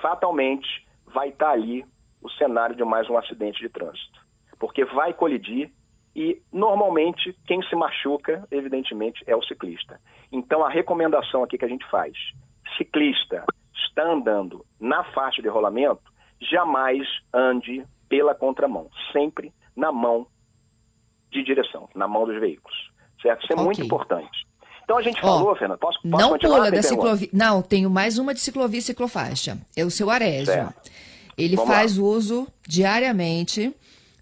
fatalmente 0.02 0.86
vai 1.08 1.30
estar 1.30 1.52
ali 1.52 1.86
o 2.22 2.30
cenário 2.32 2.76
de 2.76 2.84
mais 2.84 3.10
um 3.10 3.18
acidente 3.18 3.60
de 3.60 3.70
trânsito. 3.70 4.20
Porque 4.60 4.86
vai 4.86 5.14
colidir 5.14 5.72
e 6.16 6.42
normalmente 6.52 7.36
quem 7.46 7.62
se 7.64 7.76
machuca, 7.76 8.48
evidentemente, 8.50 9.24
é 9.28 9.36
o 9.36 9.44
ciclista. 9.44 10.00
Então 10.32 10.64
a 10.64 10.70
recomendação 10.70 11.44
aqui 11.44 11.58
que 11.58 11.66
a 11.66 11.70
gente 11.70 11.86
faz: 11.90 12.14
ciclista 12.78 13.44
está 13.88 14.04
andando 14.04 14.66
na 14.80 15.04
faixa 15.12 15.42
de 15.42 15.50
rolamento, 15.50 16.04
jamais 16.40 17.06
ande 17.34 17.86
pela 18.08 18.34
contramão, 18.34 18.90
sempre 19.12 19.54
na 19.76 19.92
mão 19.92 20.28
de 21.32 21.44
direção, 21.44 21.90
na 21.94 22.08
mão 22.08 22.26
dos 22.26 22.40
veículos. 22.40 22.76
Certo? 23.22 23.44
Isso 23.44 23.52
é 23.52 23.56
okay. 23.56 23.66
muito 23.66 23.82
importante. 23.82 24.48
Então 24.84 24.98
a 24.98 25.02
gente 25.02 25.20
falou, 25.20 25.52
oh, 25.52 25.56
Fernanda, 25.56 25.80
posso, 25.80 26.00
posso 26.08 26.30
não? 26.30 26.38
Pula 26.38 26.72
da 26.72 26.84
ciclovia. 26.84 27.28
Não, 27.34 27.62
tenho 27.62 27.90
mais 27.90 28.20
uma 28.20 28.34
de 28.34 28.40
ciclovia 28.40 28.80
e 28.80 28.84
ciclofaixa. 28.84 29.58
É 29.76 29.84
o 29.84 29.90
seu 29.90 30.12
Arésio. 30.12 30.54
Certo. 30.54 30.92
Ele 31.38 31.56
Vamos 31.56 31.72
faz 31.72 31.98
lá. 31.98 32.04
uso 32.04 32.48
diariamente 32.68 33.76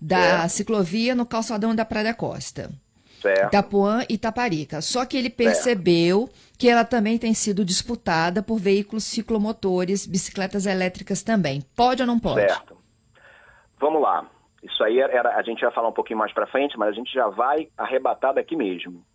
da 0.03 0.43
é. 0.43 0.47
ciclovia 0.49 1.15
no 1.15 1.25
calçadão 1.25 1.73
da 1.73 1.85
Praia 1.85 2.07
da 2.07 2.13
Costa. 2.13 2.69
Certo. 3.21 3.47
Itapuã 3.47 4.03
e 4.09 4.15
Itaparica. 4.15 4.81
Só 4.81 5.05
que 5.05 5.15
ele 5.15 5.29
percebeu 5.29 6.27
certo. 6.27 6.57
que 6.59 6.67
ela 6.67 6.83
também 6.83 7.17
tem 7.17 7.33
sido 7.33 7.63
disputada 7.63 8.43
por 8.43 8.59
veículos 8.59 9.05
ciclomotores, 9.05 10.05
bicicletas 10.05 10.65
elétricas 10.65 11.23
também. 11.23 11.61
Pode 11.73 12.01
ou 12.01 12.07
não 12.07 12.19
pode? 12.19 12.41
Certo. 12.41 12.77
Vamos 13.79 14.01
lá. 14.01 14.29
Isso 14.61 14.83
aí 14.83 14.99
era, 14.99 15.37
a 15.37 15.41
gente 15.41 15.61
vai 15.61 15.71
falar 15.71 15.87
um 15.87 15.93
pouquinho 15.93 16.19
mais 16.19 16.33
para 16.33 16.47
frente, 16.47 16.77
mas 16.77 16.89
a 16.89 16.93
gente 16.93 17.13
já 17.13 17.29
vai 17.29 17.69
arrebatar 17.77 18.33
daqui 18.33 18.57
mesmo. 18.57 19.05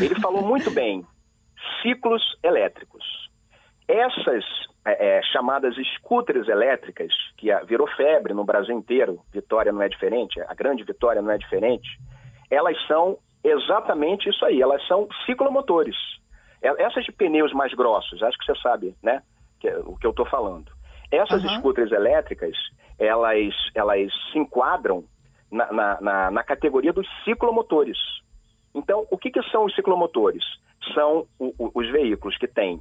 Ele 0.00 0.14
falou 0.20 0.46
muito 0.46 0.70
bem. 0.74 1.04
Ciclos 1.82 2.22
elétricos. 2.44 3.04
Essas 3.88 4.44
é, 4.84 5.18
é, 5.18 5.22
chamadas 5.22 5.74
scooters 5.96 6.48
elétricas, 6.48 7.12
que 7.36 7.54
virou 7.66 7.86
febre 7.88 8.34
no 8.34 8.44
Brasil 8.44 8.76
inteiro, 8.76 9.20
Vitória 9.32 9.72
não 9.72 9.82
é 9.82 9.88
diferente, 9.88 10.40
a 10.40 10.54
grande 10.54 10.82
Vitória 10.82 11.22
não 11.22 11.30
é 11.30 11.38
diferente, 11.38 11.88
elas 12.50 12.76
são 12.86 13.18
exatamente 13.44 14.28
isso 14.28 14.44
aí, 14.44 14.60
elas 14.60 14.84
são 14.86 15.08
ciclomotores. 15.24 15.96
É, 16.60 16.82
essas 16.82 17.04
de 17.04 17.12
pneus 17.12 17.52
mais 17.52 17.72
grossos, 17.74 18.22
acho 18.22 18.38
que 18.38 18.44
você 18.44 18.58
sabe, 18.60 18.96
né, 19.02 19.22
que, 19.60 19.68
é 19.68 19.78
o 19.78 19.96
que 19.96 20.06
eu 20.06 20.10
estou 20.10 20.26
falando. 20.26 20.70
Essas 21.10 21.44
uhum. 21.44 21.58
scooters 21.58 21.92
elétricas, 21.92 22.56
elas, 22.98 23.54
elas 23.74 24.12
se 24.32 24.38
enquadram 24.38 25.04
na, 25.50 25.72
na, 25.72 26.00
na, 26.00 26.30
na 26.30 26.42
categoria 26.42 26.92
dos 26.92 27.06
ciclomotores. 27.24 27.98
Então, 28.74 29.06
o 29.10 29.18
que, 29.18 29.30
que 29.30 29.42
são 29.50 29.64
os 29.64 29.74
ciclomotores? 29.74 30.42
São 30.94 31.26
o, 31.38 31.54
o, 31.58 31.70
os 31.74 31.90
veículos 31.90 32.36
que 32.38 32.48
têm 32.48 32.80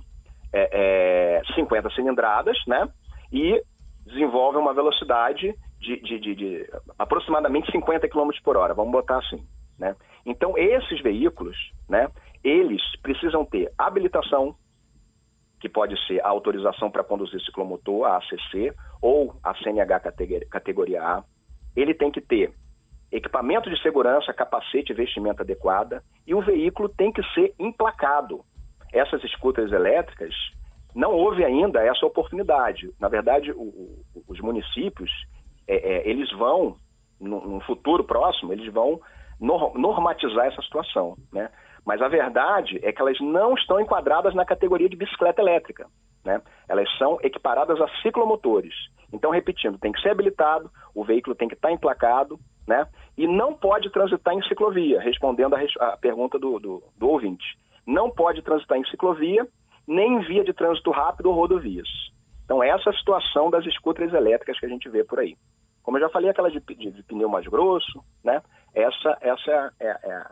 é, 0.53 1.41
é, 1.41 1.53
50 1.55 1.89
cilindradas, 1.91 2.58
né? 2.67 2.88
E 3.31 3.62
desenvolve 4.05 4.58
uma 4.58 4.74
velocidade 4.74 5.55
de, 5.79 6.01
de, 6.01 6.20
de, 6.20 6.36
de, 6.36 6.70
aproximadamente 6.98 7.72
50 7.72 8.08
km 8.10 8.29
por 8.43 8.58
hora, 8.58 8.74
vamos 8.74 8.91
botar 8.91 9.17
assim, 9.17 9.43
né? 9.77 9.96
Então, 10.25 10.58
esses 10.58 11.01
veículos, 11.01 11.58
né? 11.89 12.10
Eles 12.43 12.81
precisam 13.01 13.46
ter 13.46 13.72
habilitação, 13.77 14.55
que 15.60 15.70
pode 15.70 15.96
ser 16.08 16.20
a 16.22 16.29
autorização 16.29 16.89
para 16.89 17.03
conduzir 17.03 17.39
ciclomotor, 17.41 18.05
a 18.05 18.17
ACC, 18.17 18.74
ou 19.01 19.36
a 19.43 19.53
CNH 19.55 20.00
categoria 20.50 21.03
A. 21.03 21.24
Ele 21.75 21.93
tem 21.93 22.12
que 22.12 22.20
ter 22.20 22.51
equipamento 23.12 23.70
de 23.70 23.79
segurança, 23.81 24.34
capacete 24.34 24.91
e 24.91 24.96
vestimenta 24.96 25.43
adequada, 25.43 26.03
e 26.25 26.34
o 26.34 26.41
veículo 26.41 26.89
tem 26.89 27.12
que 27.12 27.22
ser 27.34 27.53
emplacado 27.60 28.43
essas 28.91 29.24
escutas 29.24 29.71
elétricas, 29.71 30.33
não 30.93 31.13
houve 31.13 31.43
ainda 31.43 31.81
essa 31.81 32.05
oportunidade. 32.05 32.89
Na 33.00 33.07
verdade, 33.07 33.51
o, 33.51 33.62
o, 33.62 34.03
os 34.27 34.39
municípios, 34.39 35.10
é, 35.67 35.75
é, 35.75 36.10
eles 36.10 36.29
vão, 36.31 36.75
no, 37.19 37.48
no, 37.48 37.62
futuro 37.62 38.03
próximo, 38.03 38.51
eles 38.51 38.71
vão 38.71 39.00
normatizar 39.39 40.45
essa 40.45 40.62
situação, 40.62 41.17
né? 41.33 41.50
Mas 41.83 42.00
a 42.00 42.07
verdade 42.07 42.79
é 42.83 42.91
que 42.91 43.01
elas 43.01 43.19
não 43.19 43.55
estão 43.55 43.79
enquadradas 43.79 44.36
na 44.36 44.45
categoria 44.45 44.88
de 44.88 44.95
bicicleta 44.95 45.41
elétrica, 45.41 45.88
né? 46.24 46.39
Elas 46.67 46.88
são 46.98 47.17
equiparadas 47.24 47.81
a 47.81 47.88
ciclomotores. 48.01 48.75
Então, 49.12 49.31
repetindo, 49.31 49.79
tem 49.79 49.91
que 49.91 50.01
ser 50.01 50.10
habilitado, 50.10 50.69
o 50.93 51.03
veículo 51.03 51.36
tem 51.36 51.48
que 51.48 51.55
estar 51.55 51.71
emplacado, 51.71 52.39
né? 52.67 52.88
E 53.17 53.27
não 53.27 53.53
pode 53.53 53.89
transitar 53.91 54.33
em 54.33 54.43
ciclovia, 54.43 55.01
respondendo 55.01 55.55
a, 55.55 55.98
pergunta 55.98 56.38
do, 56.38 56.60
do, 56.60 56.83
do 56.98 57.10
ouvinte. 57.10 57.57
Não 57.85 58.09
pode 58.09 58.41
transitar 58.41 58.77
em 58.77 58.85
ciclovia, 58.85 59.47
nem 59.88 60.15
em 60.15 60.19
via 60.21 60.43
de 60.43 60.53
trânsito 60.53 60.91
rápido 60.91 61.27
ou 61.27 61.35
rodovias. 61.35 61.88
Então, 62.45 62.61
essa 62.63 62.89
é 62.89 62.93
a 62.93 62.97
situação 62.97 63.50
das 63.50 63.65
scooters 63.75 64.13
elétricas 64.13 64.59
que 64.59 64.65
a 64.65 64.69
gente 64.69 64.89
vê 64.89 65.03
por 65.03 65.19
aí. 65.19 65.35
Como 65.83 65.97
eu 65.97 66.01
já 66.01 66.09
falei, 66.09 66.29
aquela 66.29 66.51
de, 66.51 66.59
de, 66.59 66.91
de 66.91 67.03
pneu 67.03 67.29
mais 67.29 67.47
grosso, 67.47 68.03
né? 68.23 68.41
Essa, 68.73 69.17
essa 69.21 69.73
é, 69.79 69.88
é, 69.88 70.27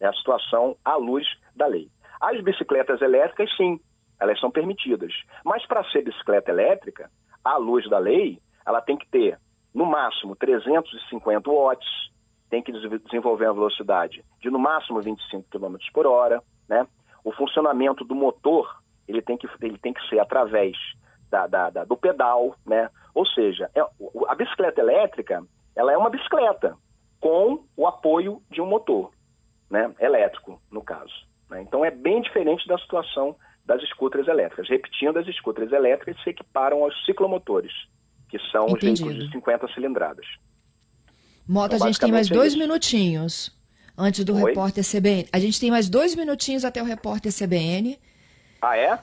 é, 0.00 0.06
a 0.06 0.12
situação 0.14 0.76
à 0.84 0.96
luz 0.96 1.26
da 1.54 1.66
lei. 1.66 1.88
As 2.20 2.40
bicicletas 2.42 3.02
elétricas, 3.02 3.54
sim, 3.56 3.78
elas 4.20 4.38
são 4.40 4.50
permitidas. 4.50 5.12
Mas 5.44 5.66
para 5.66 5.84
ser 5.90 6.02
bicicleta 6.02 6.50
elétrica, 6.50 7.10
à 7.44 7.56
luz 7.56 7.88
da 7.90 7.98
lei, 7.98 8.38
ela 8.66 8.80
tem 8.80 8.96
que 8.96 9.08
ter, 9.08 9.38
no 9.74 9.84
máximo, 9.84 10.34
350 10.36 11.50
watts, 11.50 11.88
tem 12.48 12.62
que 12.62 12.72
desenvolver 12.72 13.46
uma 13.46 13.54
velocidade 13.54 14.24
de, 14.40 14.50
no 14.50 14.58
máximo, 14.58 15.02
25 15.02 15.48
km 15.50 15.76
por 15.92 16.06
hora, 16.06 16.42
né? 16.68 16.86
O 17.22 17.32
funcionamento 17.32 18.04
do 18.04 18.14
motor, 18.14 18.82
ele 19.08 19.22
tem 19.22 19.36
que, 19.36 19.48
ele 19.60 19.78
tem 19.78 19.92
que 19.92 20.08
ser 20.08 20.18
através 20.18 20.76
da, 21.30 21.46
da, 21.46 21.70
da, 21.70 21.84
do 21.84 21.96
pedal, 21.96 22.54
né? 22.66 22.90
Ou 23.14 23.26
seja, 23.26 23.70
é, 23.74 23.80
a 24.28 24.34
bicicleta 24.34 24.80
elétrica, 24.80 25.42
ela 25.74 25.92
é 25.92 25.96
uma 25.96 26.10
bicicleta 26.10 26.76
com 27.20 27.64
o 27.76 27.86
apoio 27.86 28.42
de 28.50 28.60
um 28.60 28.66
motor, 28.66 29.10
né? 29.70 29.94
Elétrico, 29.98 30.60
no 30.70 30.82
caso. 30.82 31.14
Né? 31.48 31.62
Então 31.62 31.84
é 31.84 31.90
bem 31.90 32.20
diferente 32.20 32.66
da 32.66 32.78
situação 32.78 33.36
das 33.64 33.82
scooters 33.88 34.28
elétricas. 34.28 34.68
Repetindo, 34.68 35.18
as 35.18 35.26
scooters 35.36 35.72
elétricas 35.72 36.22
se 36.22 36.30
equiparam 36.30 36.82
aos 36.84 37.04
ciclomotores, 37.04 37.72
que 38.28 38.38
são 38.50 38.68
Entendido. 38.68 38.92
os 38.92 39.00
veículos 39.00 39.26
de 39.26 39.32
50 39.32 39.68
cilindradas. 39.74 40.26
Moto, 41.46 41.74
então, 41.74 41.86
a 41.86 41.90
gente 41.90 42.00
tem 42.00 42.12
mais 42.12 42.28
dois 42.28 42.54
é 42.54 42.58
minutinhos 42.58 43.53
antes 43.96 44.24
do 44.24 44.34
Oi? 44.34 44.50
repórter 44.50 44.84
CBN. 44.84 45.26
A 45.32 45.38
gente 45.38 45.58
tem 45.60 45.70
mais 45.70 45.88
dois 45.88 46.14
minutinhos 46.14 46.64
até 46.64 46.82
o 46.82 46.84
repórter 46.84 47.32
CBN. 47.32 47.98
Ah, 48.60 48.76
é? 48.76 48.98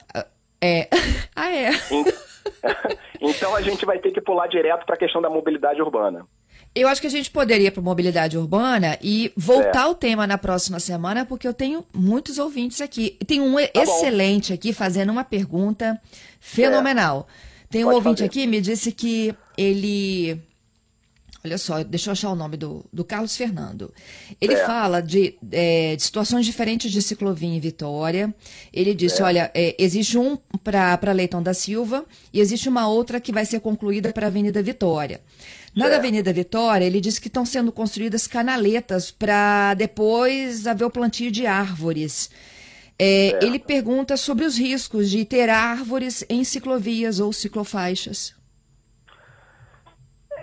É. 0.60 0.88
ah, 1.34 1.50
é. 1.50 1.70
então 3.20 3.54
a 3.54 3.60
gente 3.60 3.84
vai 3.84 3.98
ter 3.98 4.10
que 4.10 4.20
pular 4.20 4.46
direto 4.46 4.84
para 4.84 4.94
a 4.94 4.98
questão 4.98 5.20
da 5.22 5.30
mobilidade 5.30 5.80
urbana. 5.80 6.26
Eu 6.74 6.88
acho 6.88 7.02
que 7.02 7.06
a 7.06 7.10
gente 7.10 7.30
poderia 7.30 7.68
ir 7.68 7.70
para 7.70 7.82
mobilidade 7.82 8.38
urbana 8.38 8.98
e 9.02 9.30
voltar 9.36 9.80
é. 9.80 9.82
ao 9.82 9.94
tema 9.94 10.26
na 10.26 10.38
próxima 10.38 10.80
semana, 10.80 11.26
porque 11.26 11.46
eu 11.46 11.52
tenho 11.52 11.84
muitos 11.92 12.38
ouvintes 12.38 12.80
aqui. 12.80 13.18
Tem 13.26 13.40
um 13.40 13.56
tá 13.56 13.82
excelente 13.82 14.48
bom. 14.48 14.54
aqui 14.54 14.72
fazendo 14.72 15.10
uma 15.10 15.22
pergunta 15.22 16.00
fenomenal. 16.40 17.28
É. 17.28 17.66
Tem 17.68 17.84
um 17.84 17.88
Pode 17.88 17.96
ouvinte 17.96 18.18
fazer. 18.18 18.24
aqui 18.24 18.46
me 18.46 18.60
disse 18.60 18.90
que 18.90 19.34
ele 19.56 20.40
Olha 21.44 21.58
só, 21.58 21.82
deixa 21.82 22.08
eu 22.08 22.12
achar 22.12 22.30
o 22.30 22.36
nome 22.36 22.56
do, 22.56 22.84
do 22.92 23.04
Carlos 23.04 23.36
Fernando. 23.36 23.92
Ele 24.40 24.54
é. 24.54 24.64
fala 24.64 25.00
de, 25.00 25.36
é, 25.50 25.96
de, 25.96 26.02
situações 26.02 26.46
diferentes 26.46 26.90
de 26.92 27.02
ciclovia 27.02 27.48
em 27.48 27.58
Vitória. 27.58 28.32
Ele 28.72 28.94
disse: 28.94 29.20
é. 29.20 29.24
olha, 29.24 29.50
é, 29.52 29.74
existe 29.76 30.16
um 30.16 30.38
para 30.62 31.12
Leitão 31.12 31.42
da 31.42 31.52
Silva 31.52 32.04
e 32.32 32.38
existe 32.38 32.68
uma 32.68 32.86
outra 32.86 33.20
que 33.20 33.32
vai 33.32 33.44
ser 33.44 33.58
concluída 33.58 34.12
para 34.12 34.26
a 34.26 34.28
Avenida 34.28 34.62
Vitória. 34.62 35.20
Na 35.74 35.88
da 35.88 35.96
Avenida 35.96 36.32
Vitória, 36.32 36.84
ele 36.84 37.00
disse 37.00 37.20
que 37.20 37.28
estão 37.28 37.44
sendo 37.44 37.72
construídas 37.72 38.28
canaletas 38.28 39.10
para 39.10 39.74
depois 39.74 40.66
haver 40.66 40.84
o 40.84 40.90
plantio 40.90 41.30
de 41.30 41.46
árvores. 41.46 42.30
É, 42.98 43.44
ele 43.44 43.58
pergunta 43.58 44.16
sobre 44.16 44.44
os 44.44 44.56
riscos 44.56 45.10
de 45.10 45.24
ter 45.24 45.48
árvores 45.48 46.24
em 46.28 46.44
ciclovias 46.44 47.18
ou 47.18 47.32
ciclofaixas. 47.32 48.32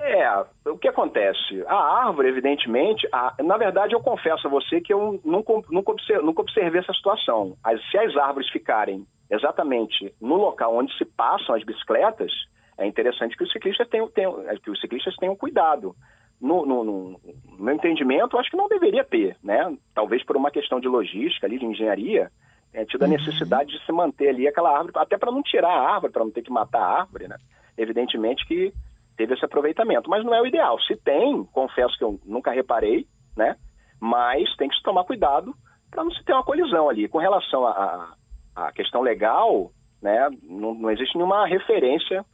É, 0.02 0.46
o 0.70 0.78
que 0.78 0.88
acontece? 0.88 1.64
A 1.68 2.06
árvore, 2.06 2.30
evidentemente, 2.30 3.08
a, 3.12 3.36
na 3.44 3.58
verdade 3.58 3.94
eu 3.94 4.00
confesso 4.00 4.48
a 4.48 4.50
você 4.50 4.80
que 4.80 4.94
eu 4.94 5.20
nunca, 5.26 5.54
nunca, 5.70 5.92
observei, 5.92 6.26
nunca 6.26 6.42
observei 6.42 6.80
essa 6.80 6.94
situação. 6.94 7.58
As, 7.64 7.80
se 7.90 7.98
as 7.98 8.16
árvores 8.16 8.50
ficarem 8.50 9.06
exatamente 9.30 10.14
no 10.22 10.36
local 10.36 10.76
onde 10.76 10.96
se 10.98 11.06
passam 11.06 11.54
as 11.54 11.64
bicicletas, 11.64 12.32
é 12.78 12.88
interessante 12.88 13.36
que 13.36 13.44
os 13.44 13.52
ciclistas 13.52 13.88
tenham, 13.90 14.08
tenham 14.08 14.42
que 14.64 14.72
os 14.72 14.80
ciclistas 14.80 15.16
tenham 15.18 15.36
cuidado. 15.36 15.96
No, 16.40 16.66
no, 16.66 16.86
no, 16.86 17.10
no 17.12 17.60
meu 17.60 17.76
entendimento, 17.76 18.38
acho 18.38 18.50
que 18.50 18.56
não 18.56 18.70
deveria 18.70 19.04
ter, 19.04 19.36
né? 19.44 19.78
Talvez 19.94 20.24
por 20.24 20.38
uma 20.38 20.50
questão 20.50 20.80
de 20.80 20.88
logística 20.88 21.46
ali, 21.46 21.60
de 21.60 21.66
engenharia, 21.66 22.32
é 22.74 22.86
tido 22.86 23.04
a 23.04 23.06
uhum. 23.06 23.12
necessidade 23.12 23.72
de 23.72 23.86
se 23.86 23.92
manter 23.92 24.30
ali 24.30 24.48
aquela 24.48 24.72
árvore, 24.72 24.94
até 24.96 25.18
para 25.18 25.34
não 25.34 25.44
tirar 25.44 25.70
a 25.70 25.94
árvore, 25.96 26.14
para 26.14 26.24
não 26.24 26.32
ter 26.32 26.42
que 26.42 26.50
matar 26.50 26.82
a 26.82 27.00
árvore, 27.02 27.28
né? 27.28 27.36
Evidentemente 27.78 28.48
que 28.48 28.74
teve 29.20 29.34
esse 29.34 29.44
aproveitamento. 29.44 30.10
Mas 30.10 30.24
não 30.24 30.34
é 30.34 30.42
o 30.42 30.48
ideal. 30.48 30.80
Se 30.80 30.96
tem, 30.96 31.44
confesso 31.52 31.98
que 31.98 32.04
eu 32.06 32.18
nunca 32.26 32.52
reparei, 32.52 33.06
né? 33.36 33.58
Mas 34.00 34.56
tem 34.56 34.70
que 34.70 34.78
se 34.78 34.82
tomar 34.82 35.04
cuidado 35.04 35.54
para 35.92 36.06
não 36.06 36.12
se 36.12 36.24
ter 36.24 36.32
uma 36.32 36.44
colisão 36.44 36.90
ali. 36.90 37.10
Com 37.10 37.18
relação 37.18 37.68
à 37.68 38.72
questão 38.74 39.02
legal, 39.02 39.72
né? 40.02 40.30
Não, 40.42 40.74
não 40.74 40.90
existe 40.90 41.18
nenhuma 41.18 41.46
referência 41.46 42.26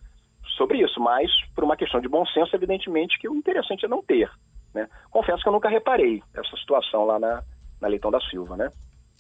sobre 0.56 0.78
isso, 0.84 1.00
mas 1.00 1.32
por 1.56 1.64
uma 1.64 1.76
questão 1.76 2.00
de 2.00 2.08
bom 2.08 2.24
senso, 2.28 2.56
evidentemente 2.56 3.18
que 3.18 3.28
o 3.28 3.36
interessante 3.36 3.86
é 3.86 3.88
não 3.88 4.04
ter. 4.04 4.30
Né? 4.72 4.88
Confesso 5.10 5.42
que 5.42 5.50
eu 5.50 5.54
nunca 5.54 5.68
reparei 5.68 6.22
essa 6.36 6.56
situação 6.58 7.04
lá 7.06 7.18
na, 7.18 7.42
na 7.82 7.88
Leitão 7.88 8.12
da 8.12 8.22
Silva, 8.30 8.56
né? 8.56 8.70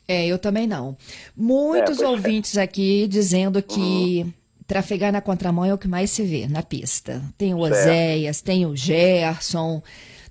É, 0.08 0.28
eu 0.28 0.38
também 0.38 0.68
não. 0.68 0.96
Muitos 1.36 2.00
é, 2.00 2.08
ouvintes 2.08 2.58
é. 2.58 2.62
aqui 2.62 3.08
dizendo 3.08 3.64
que 3.64 4.22
uhum 4.24 4.45
trafegar 4.68 5.12
na 5.12 5.22
contramão 5.22 5.66
é 5.66 5.74
o 5.74 5.78
que 5.78 5.88
mais 5.88 6.10
se 6.12 6.24
vê 6.24 6.48
na 6.48 6.64
pista. 6.64 7.22
Tem 7.38 7.54
o 7.54 7.60
Oséias, 7.60 8.42
tem 8.42 8.66
o 8.66 8.76
Gerson, 8.76 9.82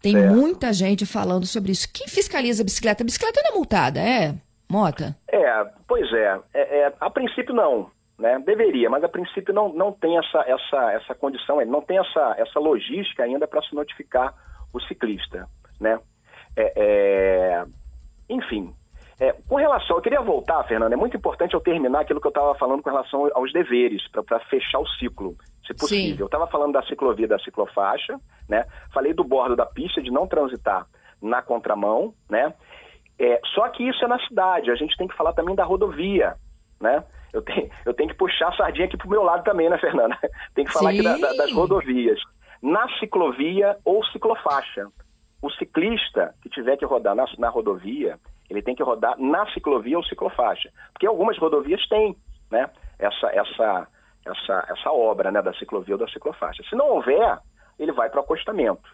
tem 0.02 0.12
certo. 0.12 0.34
muita 0.34 0.72
gente 0.72 1.06
falando 1.06 1.46
sobre 1.46 1.72
isso. 1.72 1.88
Quem 1.92 2.08
fiscaliza 2.08 2.62
a 2.62 2.64
bicicleta? 2.64 3.02
A 3.02 3.06
bicicleta 3.06 3.40
não 3.42 3.50
é 3.50 3.54
multada, 3.54 4.00
é, 4.00 4.34
Mota? 4.68 5.16
É, 5.28 5.64
pois 5.86 6.12
é. 6.12 6.40
é, 6.52 6.78
é 6.80 6.92
a 7.00 7.10
princípio 7.10 7.54
não. 7.54 7.90
Né? 8.18 8.38
Deveria, 8.46 8.88
mas 8.88 9.02
a 9.02 9.08
princípio 9.08 9.52
não, 9.52 9.72
não 9.72 9.92
tem 9.92 10.16
essa, 10.16 10.44
essa, 10.46 10.92
essa 10.92 11.14
condição, 11.14 11.64
não 11.66 11.80
tem 11.80 11.98
essa, 11.98 12.34
essa 12.38 12.60
logística 12.60 13.24
ainda 13.24 13.46
para 13.46 13.62
se 13.62 13.74
notificar 13.74 14.34
o 14.72 14.80
ciclista. 14.80 15.48
Né? 15.80 15.98
É, 16.56 16.72
é, 16.76 17.64
enfim, 18.28 18.72
é, 19.20 19.32
com 19.48 19.56
relação, 19.56 19.96
eu 19.96 20.02
queria 20.02 20.20
voltar, 20.20 20.62
Fernando, 20.64 20.92
é 20.92 20.96
muito 20.96 21.16
importante 21.16 21.54
eu 21.54 21.60
terminar 21.60 22.00
aquilo 22.00 22.20
que 22.20 22.26
eu 22.26 22.30
estava 22.30 22.54
falando 22.56 22.82
com 22.82 22.90
relação 22.90 23.30
aos 23.34 23.52
deveres, 23.52 24.02
para 24.10 24.40
fechar 24.40 24.80
o 24.80 24.88
ciclo, 24.88 25.36
se 25.64 25.72
possível. 25.72 26.16
Sim. 26.16 26.20
Eu 26.20 26.26
estava 26.26 26.46
falando 26.48 26.72
da 26.72 26.82
ciclovia 26.82 27.28
da 27.28 27.38
ciclofaixa, 27.38 28.18
né? 28.48 28.64
Falei 28.92 29.14
do 29.14 29.22
bordo 29.22 29.54
da 29.54 29.66
pista, 29.66 30.02
de 30.02 30.10
não 30.10 30.26
transitar 30.26 30.86
na 31.22 31.40
contramão, 31.42 32.12
né? 32.28 32.52
É, 33.18 33.40
só 33.54 33.68
que 33.68 33.88
isso 33.88 34.04
é 34.04 34.08
na 34.08 34.18
cidade, 34.26 34.70
a 34.70 34.74
gente 34.74 34.96
tem 34.96 35.06
que 35.06 35.16
falar 35.16 35.32
também 35.32 35.54
da 35.54 35.64
rodovia, 35.64 36.34
né? 36.80 37.04
Eu 37.32 37.42
tenho, 37.42 37.70
eu 37.86 37.94
tenho 37.94 38.08
que 38.08 38.16
puxar 38.16 38.48
a 38.48 38.56
sardinha 38.56 38.86
aqui 38.86 38.96
pro 38.96 39.08
meu 39.08 39.22
lado 39.22 39.44
também, 39.44 39.70
né, 39.70 39.78
Fernanda? 39.78 40.18
tem 40.54 40.64
que 40.64 40.72
falar 40.72 40.90
Sim. 40.90 40.98
aqui 40.98 41.20
da, 41.20 41.28
da, 41.28 41.34
das 41.34 41.52
rodovias. 41.52 42.20
Na 42.60 42.88
ciclovia 42.98 43.76
ou 43.84 44.04
ciclofaixa. 44.06 44.88
O 45.40 45.50
ciclista 45.50 46.34
que 46.42 46.48
tiver 46.48 46.76
que 46.76 46.86
rodar 46.86 47.14
na, 47.14 47.26
na 47.38 47.48
rodovia, 47.48 48.18
ele 48.54 48.62
tem 48.62 48.74
que 48.74 48.82
rodar 48.82 49.18
na 49.18 49.46
ciclovia 49.52 49.96
ou 49.96 50.04
ciclofaixa. 50.04 50.70
Porque 50.92 51.06
algumas 51.06 51.38
rodovias 51.38 51.86
têm 51.88 52.16
né, 52.50 52.70
essa, 52.98 53.26
essa, 53.28 53.88
essa, 54.26 54.66
essa 54.68 54.92
obra 54.92 55.30
né, 55.30 55.42
da 55.42 55.52
ciclovia 55.54 55.94
ou 55.94 55.98
da 55.98 56.08
ciclofaixa. 56.08 56.62
Se 56.68 56.76
não 56.76 56.88
houver, 56.90 57.38
ele 57.78 57.92
vai 57.92 58.08
para 58.08 58.20
o 58.20 58.24
acostamento. 58.24 58.88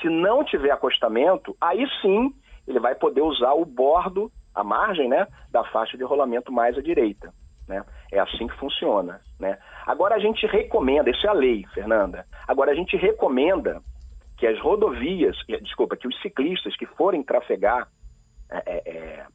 Se 0.00 0.08
não 0.08 0.44
tiver 0.44 0.70
acostamento, 0.70 1.56
aí 1.60 1.86
sim 2.00 2.32
ele 2.66 2.80
vai 2.80 2.94
poder 2.94 3.22
usar 3.22 3.52
o 3.52 3.64
bordo, 3.64 4.30
a 4.54 4.64
margem 4.64 5.08
né, 5.08 5.26
da 5.50 5.64
faixa 5.64 5.96
de 5.96 6.04
rolamento 6.04 6.52
mais 6.52 6.76
à 6.76 6.82
direita. 6.82 7.32
Né? 7.68 7.84
É 8.12 8.18
assim 8.18 8.46
que 8.46 8.56
funciona. 8.58 9.20
Né? 9.38 9.58
Agora 9.86 10.14
a 10.14 10.18
gente 10.18 10.46
recomenda, 10.46 11.10
isso 11.10 11.26
é 11.26 11.30
a 11.30 11.34
lei, 11.34 11.64
Fernanda. 11.74 12.26
Agora 12.46 12.72
a 12.72 12.74
gente 12.74 12.96
recomenda 12.96 13.80
que 14.36 14.46
as 14.46 14.58
rodovias, 14.60 15.36
desculpa, 15.62 15.96
que 15.96 16.06
os 16.06 16.20
ciclistas 16.20 16.76
que 16.76 16.86
forem 16.86 17.22
trafegar 17.22 17.88
é, 18.50 18.62
é, 18.66 18.90
é, 18.90 19.26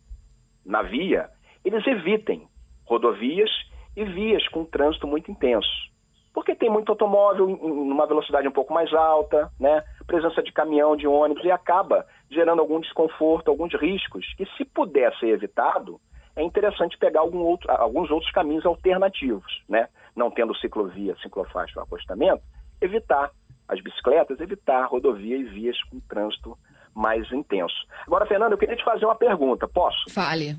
na 0.65 0.81
via, 0.81 1.29
eles 1.63 1.85
evitem 1.85 2.47
rodovias 2.85 3.49
e 3.95 4.03
vias 4.03 4.47
com 4.49 4.65
trânsito 4.65 5.07
muito 5.07 5.31
intenso. 5.31 5.91
Porque 6.33 6.55
tem 6.55 6.69
muito 6.69 6.89
automóvel 6.89 7.49
em 7.49 7.91
uma 7.91 8.07
velocidade 8.07 8.47
um 8.47 8.51
pouco 8.51 8.73
mais 8.73 8.93
alta, 8.93 9.51
né? 9.59 9.83
presença 10.07 10.41
de 10.41 10.51
caminhão, 10.51 10.95
de 10.95 11.05
ônibus, 11.05 11.43
e 11.43 11.51
acaba 11.51 12.05
gerando 12.29 12.59
algum 12.59 12.79
desconforto, 12.79 13.49
alguns 13.49 13.73
riscos, 13.73 14.25
que 14.35 14.45
se 14.57 14.63
puder 14.63 15.13
ser 15.19 15.27
evitado, 15.27 15.99
é 16.35 16.41
interessante 16.41 16.97
pegar 16.97 17.23
outro, 17.23 17.69
alguns 17.69 18.09
outros 18.09 18.31
caminhos 18.31 18.65
alternativos, 18.65 19.61
né? 19.67 19.89
não 20.15 20.31
tendo 20.31 20.55
ciclovia, 20.55 21.15
ciclofaixa 21.21 21.79
ou 21.79 21.83
acostamento, 21.83 22.41
evitar 22.79 23.31
as 23.67 23.81
bicicletas, 23.81 24.39
evitar 24.39 24.85
rodovia 24.85 25.37
e 25.37 25.43
vias 25.43 25.81
com 25.83 25.99
trânsito 26.01 26.57
mais 26.95 27.31
intenso. 27.31 27.75
Agora, 28.05 28.25
Fernando, 28.25 28.53
eu 28.53 28.57
queria 28.57 28.75
te 28.75 28.83
fazer 28.83 29.05
uma 29.05 29.15
pergunta, 29.15 29.67
posso? 29.67 30.09
Fale. 30.09 30.57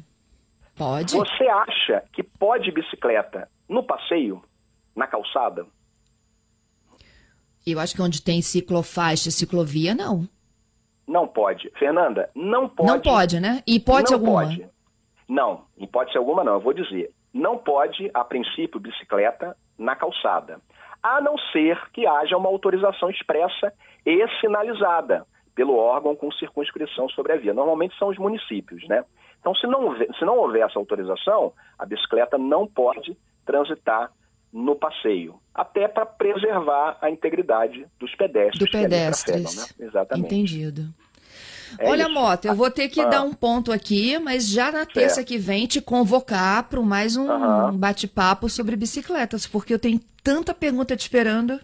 Pode. 0.77 1.15
Você 1.15 1.47
acha 1.49 2.03
que 2.13 2.23
pode 2.23 2.71
bicicleta 2.71 3.49
no 3.69 3.83
passeio, 3.83 4.43
na 4.97 5.07
calçada? 5.07 5.67
Eu 7.67 7.79
acho 7.79 7.95
que 7.95 8.03
onde 8.03 8.23
tem 8.23 8.43
ciclofaixa, 8.43 9.31
ciclovia, 9.31 9.95
não. 9.95 10.29
Não 11.07 11.29
pode. 11.29 11.71
Fernanda, 11.79 12.31
não 12.35 12.69
pode. 12.69 12.91
Não 12.91 13.01
pode, 13.01 13.41
né? 13.41 13.63
Hipótese 13.67 14.13
não 14.13 14.21
alguma? 14.21 14.43
Pode. 14.43 14.69
Não, 15.29 15.65
hipótese 15.79 16.19
alguma 16.19 16.43
não, 16.43 16.55
eu 16.55 16.61
vou 16.61 16.73
dizer. 16.73 17.11
Não 17.33 17.57
pode, 17.57 18.11
a 18.13 18.25
princípio, 18.25 18.81
bicicleta 18.81 19.57
na 19.79 19.95
calçada. 19.95 20.61
A 21.03 21.21
não 21.21 21.37
ser 21.53 21.79
que 21.93 22.07
haja 22.07 22.37
uma 22.37 22.49
autorização 22.49 23.11
expressa 23.11 23.73
e 24.05 24.27
sinalizada 24.41 25.27
pelo 25.55 25.77
órgão 25.77 26.15
com 26.17 26.31
circunscrição 26.33 27.09
sobre 27.11 27.33
a 27.33 27.37
via. 27.37 27.53
Normalmente 27.55 27.97
são 27.99 28.09
os 28.09 28.19
municípios, 28.19 28.87
né? 28.89 29.05
Então, 29.41 29.55
se 29.55 29.67
não, 29.67 29.95
se 29.97 30.25
não 30.25 30.39
houver 30.39 30.63
essa 30.67 30.79
autorização, 30.79 31.53
a 31.79 31.85
bicicleta 31.85 32.39
não 32.39 32.67
pode 32.67 33.17
transitar 33.45 34.11
no 34.53 34.77
passeio, 34.77 35.37
até 35.55 35.89
para 35.89 36.05
preservar 36.07 36.99
a 37.01 37.11
integridade 37.11 37.87
dos 37.99 38.15
pedestres. 38.15 38.59
Do 38.59 38.71
pedestres. 38.71 39.57
né? 39.79 39.87
Exatamente. 39.87 40.27
Entendido. 40.27 40.83
É 41.79 41.89
Olha, 41.89 42.03
isso. 42.03 42.13
Mota, 42.13 42.49
eu 42.49 42.55
vou 42.55 42.71
ter 42.71 42.89
que 42.91 43.01
Ah. 43.01 43.07
dar 43.07 43.23
um 43.23 43.33
ponto 43.33 43.73
aqui, 43.73 44.19
mas 44.19 44.47
já 44.49 44.71
na 44.71 44.85
terça 44.85 45.17
Certo. 45.17 45.29
que 45.29 45.39
vem 45.39 45.67
te 45.67 45.81
convocar 45.81 46.69
para 46.69 46.81
mais 46.83 47.17
um 47.17 47.31
Aham. 47.31 47.79
bate-papo 47.79 48.47
sobre 48.51 48.77
bicicletas, 48.77 49.47
porque 49.47 49.73
eu 49.73 49.79
tenho 49.79 49.99
tanta 50.23 50.53
pergunta 50.53 50.95
te 50.95 51.01
esperando. 51.01 51.59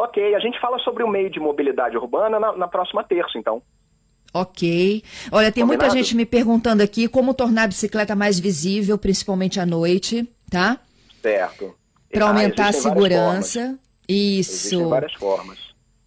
Ok, 0.00 0.34
a 0.34 0.38
gente 0.38 0.60
fala 0.60 0.78
sobre 0.78 1.02
o 1.02 1.08
meio 1.08 1.28
de 1.28 1.40
mobilidade 1.40 1.96
urbana 1.96 2.38
na, 2.38 2.52
na 2.56 2.68
próxima 2.68 3.02
terça, 3.02 3.36
então. 3.36 3.60
Ok. 4.32 5.02
Olha, 5.32 5.50
tem 5.50 5.64
muita 5.64 5.84
Combinado? 5.86 5.98
gente 6.04 6.14
me 6.16 6.24
perguntando 6.24 6.82
aqui 6.82 7.08
como 7.08 7.34
tornar 7.34 7.64
a 7.64 7.66
bicicleta 7.66 8.14
mais 8.14 8.38
visível, 8.38 8.96
principalmente 8.96 9.58
à 9.58 9.66
noite, 9.66 10.28
tá? 10.50 10.78
Certo. 11.20 11.74
Para 12.12 12.26
Ah, 12.26 12.28
aumentar 12.28 12.68
a 12.68 12.72
segurança. 12.72 13.78
Isso. 14.08 14.50
Existem 14.76 14.88
várias 14.88 15.14
formas. 15.14 15.58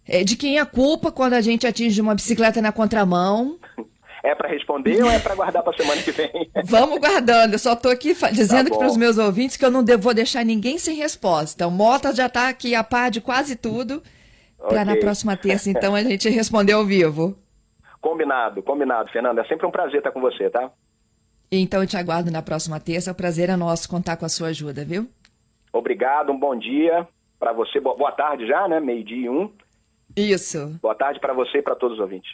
É, 0.06 0.24
de 0.24 0.36
quem 0.36 0.56
é 0.56 0.60
a 0.60 0.66
culpa 0.66 1.12
quando 1.12 1.34
a 1.34 1.40
gente 1.40 1.66
atinge 1.66 2.00
uma 2.00 2.14
bicicleta 2.14 2.62
na 2.62 2.72
contramão? 2.72 3.58
É 4.22 4.34
para 4.34 4.48
responder 4.48 5.02
ou 5.02 5.10
é 5.10 5.18
para 5.18 5.34
guardar 5.34 5.62
para 5.64 5.76
semana 5.76 6.00
que 6.00 6.12
vem? 6.12 6.30
Vamos 6.64 6.98
guardando. 7.00 7.54
Eu 7.54 7.58
só 7.58 7.74
tô 7.74 7.88
aqui 7.88 8.14
dizendo 8.32 8.70
Tá 8.70 8.78
para 8.78 8.86
os 8.86 8.96
meus 8.96 9.18
ouvintes 9.18 9.56
que 9.56 9.64
eu 9.64 9.70
não 9.70 9.82
devo, 9.82 10.02
vou 10.04 10.14
deixar 10.14 10.44
ninguém 10.44 10.78
sem 10.78 10.94
resposta. 10.96 11.66
O 11.66 11.70
Mota 11.70 12.14
já 12.14 12.26
está 12.26 12.48
aqui 12.48 12.74
a 12.74 12.84
par 12.84 13.10
de 13.10 13.20
quase 13.20 13.56
tudo. 13.56 14.02
Para 14.58 14.84
na 14.84 14.92
Ok. 14.92 15.00
próxima 15.02 15.36
terça, 15.36 15.68
então, 15.70 15.94
a 15.94 16.02
gente 16.04 16.28
responder 16.28 16.72
ao 16.72 16.84
vivo. 16.84 17.36
combinado, 18.00 18.62
combinado, 18.62 19.10
Fernanda. 19.10 19.40
É 19.40 19.44
sempre 19.44 19.66
um 19.66 19.70
prazer 19.72 19.98
estar 19.98 20.12
com 20.12 20.20
você, 20.20 20.48
tá? 20.50 20.70
Então, 21.50 21.82
eu 21.82 21.86
te 21.86 21.96
aguardo 21.96 22.30
na 22.30 22.42
próxima 22.42 22.78
terça. 22.78 23.10
O 23.10 23.14
prazer 23.14 23.50
é 23.50 23.56
nosso 23.56 23.88
contar 23.88 24.16
com 24.16 24.24
a 24.24 24.28
sua 24.28 24.48
ajuda, 24.48 24.84
viu? 24.84 25.08
Obrigado, 25.72 26.30
um 26.30 26.38
bom 26.38 26.56
dia 26.56 27.06
para 27.40 27.52
você. 27.52 27.80
Boa, 27.80 27.96
boa 27.96 28.12
tarde 28.12 28.46
já, 28.46 28.68
né? 28.68 28.78
Meio-dia 28.78 29.26
e 29.26 29.28
um. 29.28 29.50
Isso. 30.16 30.78
Boa 30.80 30.94
tarde 30.94 31.18
para 31.18 31.32
você 31.34 31.58
e 31.58 31.62
para 31.62 31.74
todos 31.74 31.96
os 31.98 32.00
ouvintes. 32.02 32.30